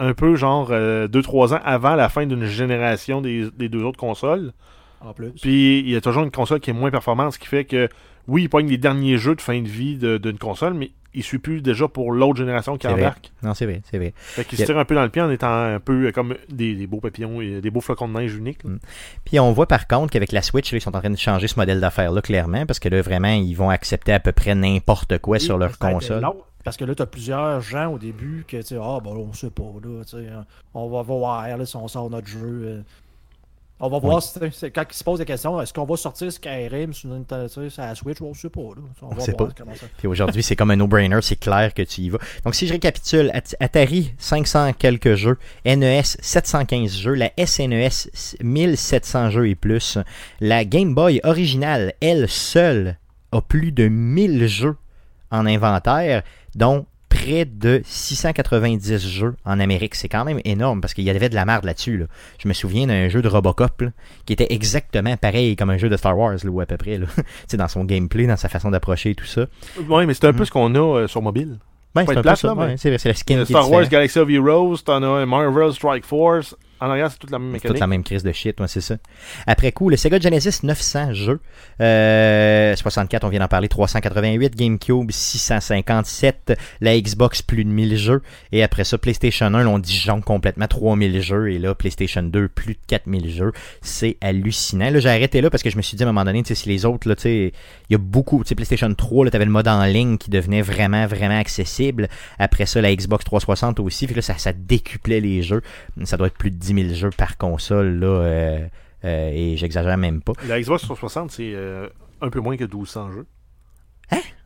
[0.00, 4.52] un peu genre 2-3 ans avant la fin d'une génération des, des deux autres consoles.
[5.00, 5.30] En plus.
[5.30, 7.88] Puis il y a toujours une console qui est moins performante, ce qui fait que
[8.26, 11.38] oui, ils pognent les derniers jeux de fin de vie d'une console, mais il suit
[11.38, 13.32] plus déjà pour l'autre génération qui embarque.
[13.42, 14.12] Non, c'est vrai, c'est vrai.
[14.16, 16.34] Fait qu'il se tire un peu dans le pied en étant un peu euh, comme
[16.48, 18.62] des, des beaux papillons et des beaux flocons de neige uniques.
[18.64, 18.70] là.
[19.24, 21.48] Puis on voit par contre qu'avec la Switch, là, ils sont en train de changer
[21.48, 25.18] ce modèle d'affaires-là, clairement, parce que là, vraiment, ils vont accepter à peu près n'importe
[25.18, 26.20] quoi sur leur console.
[26.20, 29.14] long, Parce que là, tu as plusieurs gens au début que tu sais, ah, ben
[29.14, 30.44] là, on sait pas, là, tu sais, hein,
[30.74, 32.84] on va voir là, si on sort notre jeu.
[33.80, 36.32] On va voir si, c'est- quand ils se posent des questions, est-ce qu'on va sortir
[36.32, 37.10] Skyrim sur,
[37.48, 38.82] sur la Switch On sait pas, là.
[39.02, 39.54] On va sait voir pas.
[39.56, 39.86] comment ça.
[39.96, 42.18] Puis aujourd'hui, c'est comme un no-brainer, c'est clair que tu y vas.
[42.44, 48.10] Donc si je récapitule, At- Atari 500 quelques jeux, NES 715 jeux, la SNES
[48.42, 49.98] 1700 jeux et plus,
[50.40, 52.96] la Game Boy originale, elle seule,
[53.32, 54.76] a plus de 1000 jeux
[55.30, 56.22] en inventaire,
[56.54, 56.86] dont
[57.22, 59.94] près de 690 jeux en Amérique.
[59.94, 61.96] C'est quand même énorme parce qu'il y avait de la merde là-dessus.
[61.98, 62.06] là.
[62.42, 63.88] Je me souviens d'un jeu de Robocop là,
[64.26, 66.98] qui était exactement pareil comme un jeu de Star Wars, là, ou à peu près.
[66.98, 67.06] Là.
[67.58, 69.46] Dans son gameplay, dans sa façon d'approcher et tout ça.
[69.88, 70.46] Ouais, mais c'est un peu Mm.
[70.46, 71.58] ce qu'on a euh, sur mobile.
[71.94, 73.88] Ben, c'est la skin Euh, Star Wars.
[73.88, 76.54] Galaxy of Heroes, t'en as un Marvel Strike Force.
[76.80, 77.80] En arrière, c'est toute la même C'est toute mécanique.
[77.80, 78.96] la même crise de shit, ouais, c'est ça.
[79.46, 81.40] Après coup, le Sega Genesis 900 jeux,
[81.80, 88.22] euh, 64, on vient d'en parler, 388, GameCube 657, la Xbox plus de 1000 jeux,
[88.52, 92.48] et après ça, PlayStation 1, là, on disjonque complètement 3000 jeux, et là, PlayStation 2,
[92.48, 93.52] plus de 4000 jeux.
[93.82, 94.90] C'est hallucinant.
[94.90, 96.48] Là, j'ai arrêté là parce que je me suis dit à un moment donné, tu
[96.48, 97.52] sais, si les autres, là, tu sais,
[97.88, 100.30] il y a beaucoup, tu sais, PlayStation 3, là, t'avais le mode en ligne qui
[100.30, 102.08] devenait vraiment, vraiment accessible.
[102.38, 105.62] Après ça, la Xbox 360 aussi, fait que là, ça, ça décuplait les jeux.
[106.04, 108.58] Ça doit être plus de 10 000 jeux par console, là, euh,
[109.04, 110.32] euh, et j'exagère même pas.
[110.46, 111.88] La Xbox 360, c'est euh,
[112.20, 113.26] un peu moins que 1200 jeux.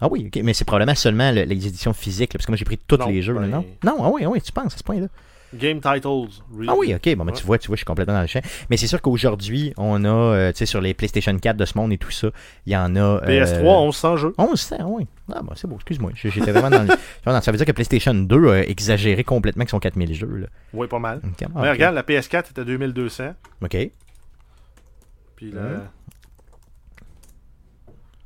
[0.01, 2.65] Ah oui, mais c'est probablement seulement le- les éditions physiques, là, parce que moi j'ai
[2.65, 3.65] pris tous Non, les jeux, là, ben- non?
[3.85, 5.07] Non, ah oui, ah oui, tu penses à ce point-là.
[5.55, 6.29] Game Titles.
[6.57, 7.39] re- Ah oui, ok, bon, ben, Ouais.
[7.39, 8.41] tu vois, tu vois, je suis complètement dans le champ.
[8.71, 11.77] Mais c'est sûr qu'aujourd'hui, on a, euh, tu sais, sur les PlayStation 4 de ce
[11.77, 12.29] monde et tout ça,
[12.67, 13.21] il y en a.
[13.27, 14.35] PS3, euh, 1100 jeux.
[14.39, 15.07] 11, ça, oui.
[15.33, 16.11] Ah, bah, c'est beau, excuse-moi.
[16.15, 16.89] J'étais vraiment dans le.
[17.43, 20.47] Ça veut dire que PlayStation 2 a exagéré complètement avec son 4000 jeux, là.
[20.73, 21.21] Ouais, pas mal.
[21.25, 21.73] Ok, ah, Mais ok.
[21.75, 23.35] regarde, la PS4 était à 2200.
[23.63, 23.77] Ok.
[25.37, 25.81] Puis la, Mhm.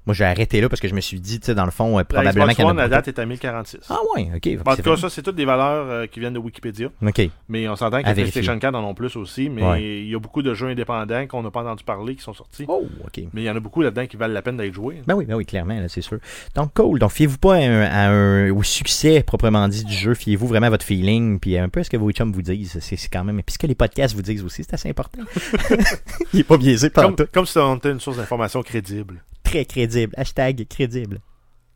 [0.07, 1.95] Moi, j'ai arrêté là parce que je me suis dit, tu sais, dans le fond,
[1.95, 2.95] euh, la probablement qu'il y en a One, la beaucoup.
[2.95, 3.79] date est à 1046.
[3.91, 4.49] Ah, ouais, ok.
[4.67, 6.89] en c'est tout cas, ça, c'est toutes des valeurs euh, qui viennent de Wikipédia.
[7.05, 7.29] Ok.
[7.49, 8.41] Mais on s'entend que À vérifier.
[8.41, 9.49] PlayStation 4 en ont plus aussi.
[9.51, 9.83] Mais Ouais.
[9.83, 12.65] il y a beaucoup de jeux indépendants qu'on n'a pas entendu parler qui sont sortis.
[12.69, 13.25] Oh, ok.
[13.33, 15.03] Mais il y en a beaucoup là-dedans qui valent la peine d'être joués.
[15.09, 16.19] Ben oui, ben oui, clairement, là, c'est sûr.
[16.55, 17.01] Donc, cool.
[17.01, 20.15] Donc, fiez-vous pas à un- à un- au succès proprement dit du jeu.
[20.15, 22.79] Fiez-vous vraiment à votre feeling, puis un peu à ce que vos chums vous disent.
[22.81, 23.43] C'est c'est quand même.
[23.43, 25.23] Puis ce que les podcasts vous disent aussi, c'est assez important.
[26.33, 27.27] Il est pas biaisé par Comme, tout.
[27.33, 29.23] comme si on était une source d'information crédible.
[29.51, 30.13] Très crédible.
[30.17, 31.21] Hashtag crédible.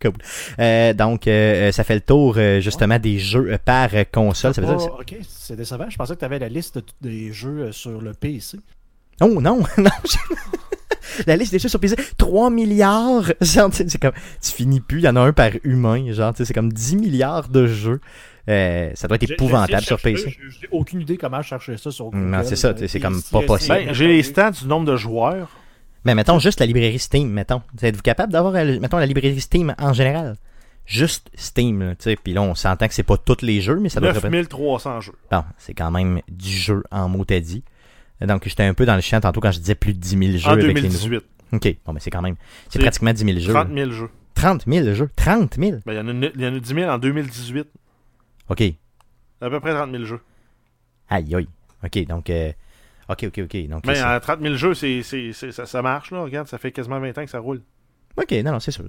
[0.02, 0.12] Cool.
[0.58, 4.54] Euh, donc, euh, ça fait le tour, euh, justement, des jeux euh, par euh, console.
[4.54, 4.88] Ça veut dire.
[4.92, 5.90] Ah, ok, c'est décevant.
[5.90, 8.58] Je pensais que tu avais la liste de- des jeux euh, sur le PC.
[9.20, 9.90] Oh non, non.
[10.04, 10.16] je-
[11.26, 13.24] La liste des jeux sur PC, 3 milliards.
[13.42, 16.10] Genre, tu sais, c'est comme, tu finis plus, il y en a un par humain.
[16.12, 18.00] Genre, c'est comme 10 milliards de jeux.
[18.48, 20.34] Euh, ça doit être épouvantable sur PC.
[20.60, 22.18] J'ai aucune idée comment chercher ça sur Google.
[22.24, 23.74] Non, c'est ça, c'est comme pas si- possible.
[23.86, 25.50] Ben, j'ai les stats du nombre de joueurs.
[26.04, 27.62] Mais mettons juste la librairie Steam, mettons.
[27.80, 30.36] Êtes-vous capable d'avoir, mettons, la librairie Steam en général?
[30.86, 32.16] Juste Steam, tu sais.
[32.16, 34.22] Puis là, on s'entend que c'est pas tous les jeux, mais ça doit être...
[34.28, 35.12] 9300 jeux.
[35.30, 37.62] Bon, c'est quand même du jeu en mot t'as dit.
[38.20, 40.38] Donc, j'étais un peu dans le champ tantôt quand je disais plus de 10 000
[40.38, 41.08] jeux En avec les nouveaux.
[41.08, 41.22] 2018.
[41.52, 42.36] OK, bon, mais c'est quand même...
[42.68, 43.52] C'est pratiquement 10 000 jeux.
[43.52, 44.10] 30 000 jeux.
[44.34, 45.10] 30 000 jeux.
[45.16, 45.78] 30 000?
[45.84, 47.66] Ben, il, y y en a 10 000 en 2018.
[48.48, 48.62] OK.
[49.40, 50.20] À peu près 30 000 jeux.
[51.08, 51.48] Aïe, aïe.
[51.84, 52.30] OK, donc...
[52.30, 52.52] euh,
[53.10, 53.68] OK, OK, OK.
[53.68, 56.10] Donc, Mais à 30 000 jeux, c'est, c'est, c'est- ça, ça marche.
[56.10, 56.22] Là.
[56.22, 57.60] Regarde, ça fait quasiment 20 ans que ça roule.
[58.16, 58.84] OK, non, non, c'est sûr.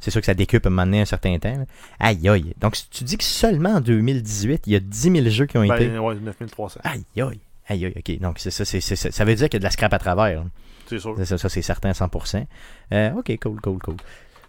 [0.00, 1.56] C'est sûr que ça décupe à un moment donné un certain temps.
[1.56, 1.64] là.
[1.98, 2.54] Aïe, aïe.
[2.58, 5.64] Donc, tu dis que seulement en 2018, il y a 10 000 jeux qui ont
[5.64, 5.88] été...
[5.88, 6.80] Ben, ouais, 9300.
[6.84, 7.40] Aïe, aïe.
[7.68, 8.18] Aïe, aïe, OK.
[8.20, 10.44] Donc, c'est ça, c'est, ça veut dire qu'il y a de la scrap à travers.
[10.86, 11.16] C'est sûr.
[11.24, 12.46] Ça, ça, c'est certain, 100%.
[12.92, 13.96] Euh, OK, cool, cool, cool.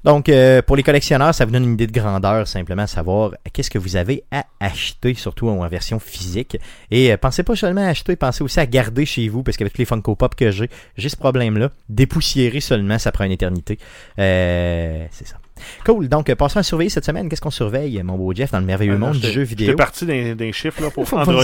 [0.04, 3.70] Donc, euh, pour les collectionneurs, ça vous donne une idée de grandeur, simplement savoir qu'est-ce
[3.70, 6.58] que vous avez à acheter, surtout en version physique.
[6.92, 9.74] Et euh, pensez pas seulement à acheter, pensez aussi à garder chez vous, parce qu'avec
[9.74, 11.70] tous les Funko Pop que j'ai, j'ai ce problème-là.
[11.88, 13.80] Dépoussiérer seulement, ça prend une éternité.
[14.20, 15.38] Euh, c'est ça.
[15.86, 16.10] Cool.
[16.10, 17.30] Donc, passons à surveiller cette semaine.
[17.30, 19.76] Qu'est-ce qu'on surveille, mon beau Jeff, dans le merveilleux monde du jeu vidéo?
[19.76, 21.44] parti d'un, chiffre là, pour Android.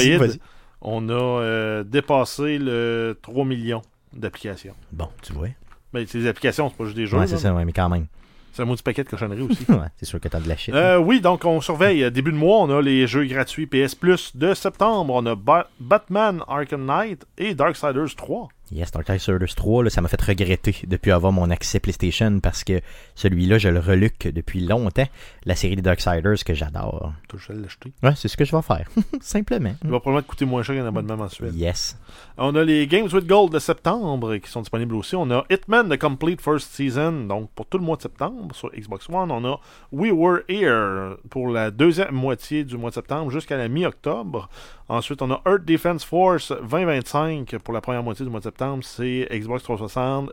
[0.82, 3.82] On a dépassé le 3 millions
[4.14, 4.74] d'applications.
[4.92, 5.48] Bon, tu vois.
[5.94, 7.18] Ben, c'est des applications, c'est pas juste des jeux.
[7.18, 8.06] Ouais, c'est ça, ouais, mais quand même.
[8.54, 9.66] C'est un mot du paquet de cochonneries aussi.
[9.70, 10.74] ouais, c'est sûr que t'as de la shit.
[10.74, 12.04] Euh, oui, donc on surveille.
[12.04, 15.14] Euh, Début de mois, on a les jeux gratuits PS Plus de septembre.
[15.16, 18.50] On a Ba- Batman Arkham Knight et Darksiders 3.
[18.72, 22.82] Yes, Darksiders 3, là, ça m'a fait regretter depuis avoir mon accès PlayStation parce que
[23.16, 25.08] celui-là, je le reluque depuis longtemps.
[25.46, 27.14] La série des Darksiders que j'adore.
[27.36, 27.92] Je vais l'acheter.
[28.04, 28.88] Ouais, c'est ce que je vais faire.
[29.22, 29.74] Simplement.
[29.84, 31.56] Il va probablement te coûter moins cher qu'un abonnement mensuel.
[31.56, 31.98] Yes.
[32.38, 35.16] On a les Games with Gold de septembre qui sont disponibles aussi.
[35.16, 38.70] On a Hitman The Complete First Season, donc pour tout le mois de septembre sur
[38.72, 39.32] Xbox One.
[39.32, 39.60] On a
[39.92, 44.48] We Were Here pour la deuxième moitié du mois de septembre jusqu'à la mi-octobre.
[44.90, 48.59] Ensuite, on a Earth Defense Force 2025 pour la première moitié du mois de septembre.
[48.82, 50.32] C'est Xbox 360.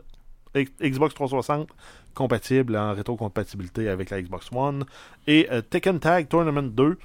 [0.55, 1.69] X- Xbox 360
[2.13, 4.85] compatible en rétrocompatibilité avec la Xbox One.
[5.27, 6.97] Et euh, Tekken Tag Tournament 2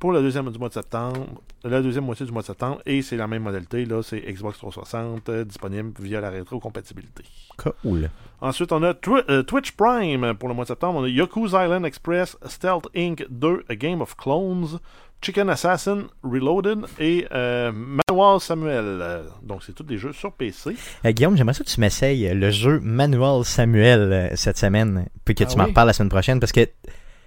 [0.00, 1.26] pour la deuxième du mois de septembre,
[1.62, 4.58] la deuxième moitié du mois de septembre, et c'est la même modalité, là, c'est Xbox
[4.58, 7.22] 360 euh, disponible via la rétrocompatibilité.
[7.58, 8.10] Cool.
[8.40, 11.64] Ensuite, on a Twi- euh, Twitch Prime pour le mois de septembre, on a Yakuza
[11.66, 13.24] Island Express, Stealth Inc.
[13.30, 14.78] 2, A Game of Clones,
[15.22, 19.22] Chicken Assassin Reloaded et euh, Manuel Samuel.
[19.42, 20.74] Donc, c'est tous des jeux sur PC.
[21.04, 25.34] Euh, Guillaume, j'aimerais ça que tu m'essayes le jeu Manuel Samuel euh, cette semaine, puis
[25.34, 26.66] que Ah tu m'en reparles la semaine prochaine, parce que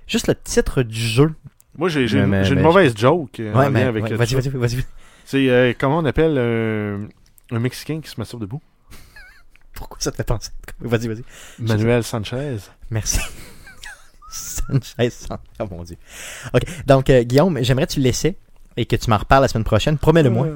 [0.07, 1.31] juste le titre du jeu.
[1.77, 4.35] Moi, j'ai une, mais- j'ai une mais- mauvaise joke euh, Ouais, mais avec ouais, vas-y,
[4.35, 4.85] vas-y, vas-y.
[5.25, 7.05] C'est, euh, comment on appelle euh,
[7.51, 8.61] un Mexicain qui se masturbe debout?
[9.73, 10.51] Pourquoi ça te fait penser?
[10.79, 11.23] Vas-y, vas-y.
[11.59, 12.57] Manuel Sanchez.
[12.91, 13.19] Merci.
[14.29, 15.97] Sanchez, San- oh mon dieu.
[16.53, 18.27] Ok, donc euh, Guillaume, j'aimerais que tu le laisses
[18.77, 19.97] et que tu m'en reparles la semaine prochaine.
[19.97, 20.47] Promets-le-moi.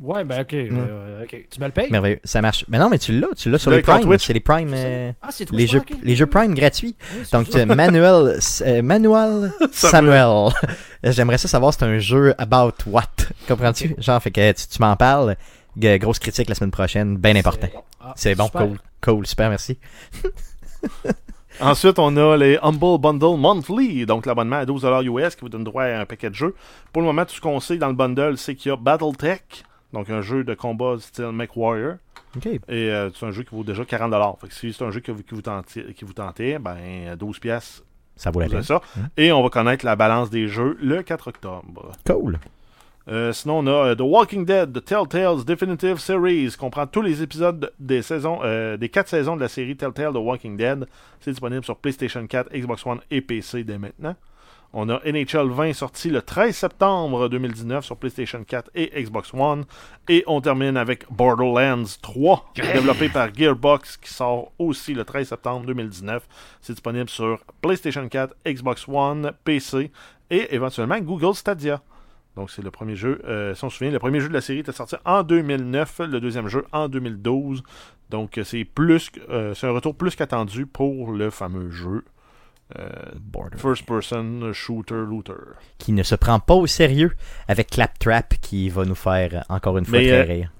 [0.00, 0.52] Ouais, ben ok.
[0.54, 1.46] euh, ok.
[1.50, 1.88] Tu me le payes?
[1.90, 2.64] Merveilleux, ça marche.
[2.68, 4.00] Mais non, mais tu l'as, tu l'as sur les Prime.
[4.00, 4.26] Twitch.
[4.26, 6.96] C'est les Prime, euh, Ah, c'est les jeux, les jeux Prime gratuits.
[7.16, 7.58] Oui, Donc ça.
[7.60, 10.50] euh, Manuel, euh, Manuel Samuel.
[11.04, 13.02] J'aimerais ça savoir, c'est un jeu about what
[13.48, 13.94] Comprends-tu?
[13.98, 15.36] Genre, fait que tu, tu m'en parles.
[15.80, 17.68] G- Grosse critique la semaine prochaine, bien important.
[18.00, 18.62] Ah, C'est bon, super.
[18.66, 19.78] cool, cool, super, merci.
[21.60, 25.62] Ensuite, on a les Humble Bundle Monthly, donc l'abonnement à 12$ US qui vous donne
[25.62, 26.54] droit à un paquet de jeux.
[26.92, 29.62] Pour le moment, tout ce qu'on sait dans le bundle, c'est qu'il y a Battletech,
[29.94, 31.94] donc un jeu de combat style MechWarrior,
[32.36, 32.46] Ok.
[32.46, 34.40] et euh, c'est un jeu qui vaut déjà 40$.
[34.40, 37.16] Fait que si c'est un jeu qui, vous- qui vous tentait, qui vous tentait, ben
[37.16, 37.82] 12 pièces,
[38.16, 38.62] Ça vaut la peine.
[38.62, 38.80] ça.
[38.96, 39.08] Mhm.
[39.16, 41.92] Et on va connaître la balance des jeux le 4 octobre.
[42.06, 42.38] Cool.
[43.06, 47.22] Euh, sinon, on a euh, The Walking Dead, The Telltale's Definitive Series, comprend tous les
[47.22, 50.86] épisodes des saisons, euh, des quatre saisons de la série Telltale The Walking Dead.
[51.20, 54.16] C'est disponible sur PlayStation 4, Xbox One et PC dès maintenant.
[54.76, 59.66] On a NHL 20 sorti le 13 septembre 2019 sur PlayStation 4 et Xbox One.
[60.08, 65.66] Et on termine avec Borderlands 3, développé par Gearbox, qui sort aussi le 13 septembre
[65.66, 66.26] 2019.
[66.60, 69.92] C'est disponible sur PlayStation 4, Xbox One, PC
[70.30, 71.80] et éventuellement Google Stadia.
[72.34, 74.40] Donc c'est le premier jeu, euh, si on se souvient, le premier jeu de la
[74.40, 77.62] série était sorti en 2009, le deuxième jeu en 2012.
[78.10, 82.02] Donc c'est plus, euh, c'est un retour plus qu'attendu pour le fameux jeu
[82.78, 83.56] euh.
[83.56, 85.32] First Person Shooter Looter.
[85.78, 87.12] Qui ne se prend pas au sérieux
[87.48, 90.52] avec Claptrap qui va nous faire encore une fois Mais, très euh, rire.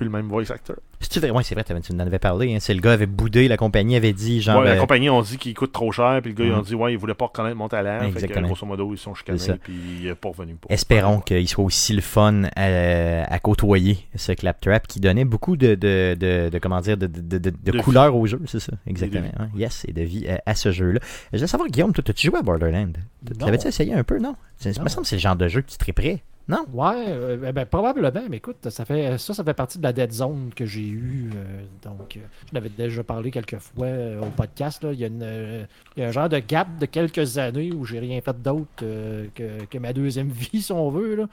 [0.00, 0.76] Le même voice actor.
[1.00, 2.54] C'est vrai, ouais, c'est vrai, tu m'en avais parlé.
[2.54, 2.58] Hein.
[2.60, 4.60] C'est le gars avait boudé, la compagnie avait dit genre.
[4.60, 6.58] Ouais, la euh, compagnie ont dit qu'il coûte trop cher, puis le gars ils Mhm.
[6.58, 8.46] ont dit ouais il voulait pas reconnaître mon talent, fait que Exactement.
[8.48, 9.72] grosso modo ils sont chicanés, puis
[10.02, 10.70] il est pas revenu pour.
[10.70, 11.22] Espérons Ouais.
[11.26, 16.14] qu'il soit aussi le fun à, à côtoyer ce claptrap qui donnait beaucoup de, de,
[16.18, 19.28] de, de- comment dire de, de, couleurs au jeu, c'est ça, exactement.
[19.38, 19.48] hein.
[19.56, 21.00] Yes, et de vie à ce jeu-là.
[21.32, 22.92] Je voulais savoir, Guillaume, toi, tu joué à Borderlands?
[23.40, 25.62] L'avais-tu essayé un peu, non C'est- Ça me semble que c'est le genre de jeu
[25.62, 26.22] que tu triperais.
[26.50, 26.64] Non?
[26.72, 29.92] Ouais, euh, ben, ben, probablement, mais écoute, ça fait ça, ça fait partie de la
[29.92, 31.30] dead zone que j'ai eue.
[31.36, 33.86] euh, donc, euh, je l'avais déjà parlé quelques fois
[34.20, 34.82] au podcast.
[34.82, 34.92] Là.
[34.92, 37.84] Il, y a une, il y a un genre de gap de quelques années où
[37.84, 41.14] j'ai rien fait d'autre que, que ma deuxième vie, si on veut.
[41.14, 41.26] Là.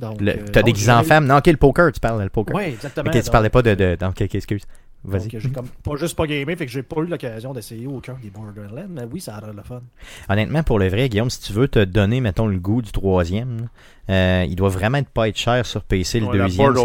[0.00, 1.26] Donc, Le- T'as déguisé en femme.
[1.26, 2.54] Non, ok, le poker, tu parles, le poker.
[2.54, 3.08] Ouais, exactement.
[3.08, 3.74] ok, tu donc, parlais pas de.
[3.74, 3.96] de...
[3.98, 4.62] Donc, ok, excuse.
[5.04, 5.40] Donc, Vas-y.
[5.40, 8.30] j'ai comme pas juste pas gamé, fait que j'ai pas eu l'occasion d'essayer aucun des
[8.30, 9.80] Borderlands, mais oui, ça a l'air le fun.
[10.28, 13.68] Honnêtement, pour le vrai, Guillaume, si tu veux te donner, mettons, le goût du troisième,
[14.10, 16.74] euh, il doit vraiment être pas être cher sur PC, le Ouais, la deuxième.
[16.74, 16.82] c'est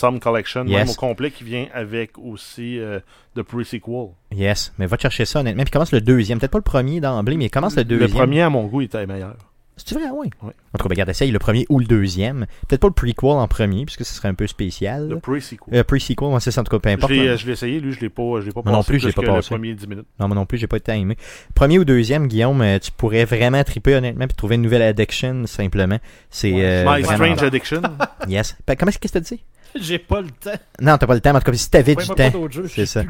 [0.00, 0.76] Borderlands Collection, Yes.
[0.76, 3.00] même au complet qui vient avec aussi euh,
[3.34, 4.08] The Pre-Sequel.
[4.32, 5.62] Yes, mais va te chercher ça, honnêtement.
[5.64, 6.38] Puis commence le deuxième.
[6.38, 8.10] Peut-être pas le premier d'emblée, mais commence le deuxième.
[8.10, 9.36] Le premier à mon goût était meilleur.
[9.76, 10.30] C'est vrai, oui.
[10.42, 10.52] Ouais.
[10.72, 12.46] En tout cas, ben, regarde, essaye le premier ou le deuxième.
[12.68, 15.08] Peut-être pas le prequel en premier, puisque ce serait un peu spécial.
[15.08, 15.74] Le Pre-Sequel.
[15.74, 17.12] Euh, pre-sequel, moi, c'est ça, en tout cas, peu Je importe.
[17.12, 18.92] l'ai euh, je l'ai essayé, lui, je l'ai pas, je l'ai pas Moi non passé
[18.92, 19.48] plus, je l'ai pas jusque le passé.
[19.50, 20.06] premier 10 minutes.
[20.20, 21.16] Non, moi non plus, j'ai pas été aimé.
[21.54, 25.44] Premier ou deuxième, Guillaume, euh, tu pourrais vraiment triper, honnêtement, puis trouver une nouvelle addiction,
[25.46, 25.98] simplement.
[26.30, 26.62] C'est Ouais.
[26.64, 27.24] euh, My vraiment...
[27.34, 27.82] Strange Addiction.
[28.28, 28.56] Yes.
[28.66, 29.42] Ben, comment est-ce que tu dit?
[29.74, 30.52] J'ai pas le temps.
[30.80, 32.48] Non, t'as pas le temps, mais en tout cas, si t'avais Ouais, du temps.
[32.68, 33.02] C'est ça.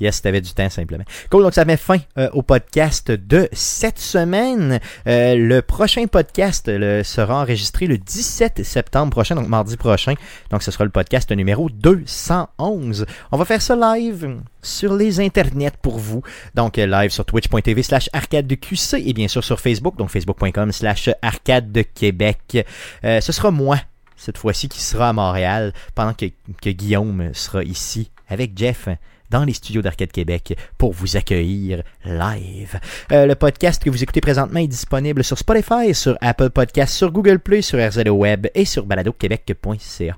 [0.00, 1.04] Yes, t'avais du temps simplement.
[1.30, 4.80] Cool, donc ça met fin euh, au podcast de cette semaine.
[5.06, 10.14] Euh, le prochain podcast le- sera enregistré le 17 septembre prochain, donc mardi prochain.
[10.50, 13.06] Donc ce sera le podcast numéro 211.
[13.30, 16.22] On va faire ça live sur les internets pour vous.
[16.54, 20.10] Donc euh, live sur twitch.tv slash arcade de QC et bien sûr sur Facebook, donc
[20.10, 22.66] facebook.com slash arcade de Québec.
[23.04, 23.78] Euh, ce sera moi
[24.16, 26.26] cette fois-ci qui sera à Montréal pendant que,
[26.60, 28.88] que Guillaume sera ici avec Jeff
[29.32, 32.78] dans les studios d'Arcade Québec pour vous accueillir live.
[33.10, 37.10] Euh, le podcast que vous écoutez présentement est disponible sur Spotify, sur Apple Podcasts, sur
[37.10, 40.16] Google Play, sur RZO Web et sur baladoquebec.ca.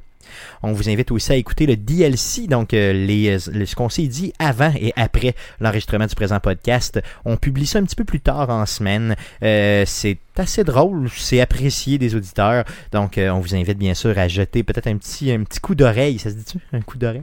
[0.62, 4.32] On vous invite aussi à écouter le DLC, donc euh, les, ce qu'on s'est dit
[4.40, 7.00] avant et après l'enregistrement du présent podcast.
[7.24, 9.14] On publie ça un petit peu plus tard en semaine.
[9.44, 12.64] Euh, c'est assez drôle, c'est apprécié des auditeurs.
[12.90, 16.18] Donc on vous invite bien sûr à jeter peut-être un petit, un petit coup d'oreille.
[16.18, 16.58] Ça se dit-tu?
[16.72, 17.22] Un coup d'oreille?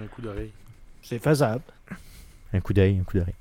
[0.00, 0.50] Un coup d'oreille.
[1.12, 1.62] C'est faisable.
[2.54, 3.34] Un coup d'œil, un coup d'oreille.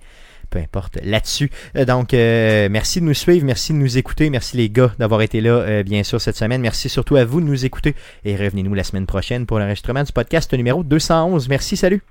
[0.49, 0.97] Peu importe.
[1.05, 1.49] Là-dessus.
[1.77, 5.21] Euh, donc, euh, merci de nous suivre, merci de nous écouter, merci les gars d'avoir
[5.21, 6.59] été là, euh, bien sûr, cette semaine.
[6.59, 7.95] Merci surtout à vous de nous écouter
[8.25, 11.47] et revenez-nous la semaine prochaine pour l'enregistrement du podcast numéro 211.
[11.47, 12.03] Merci, salut!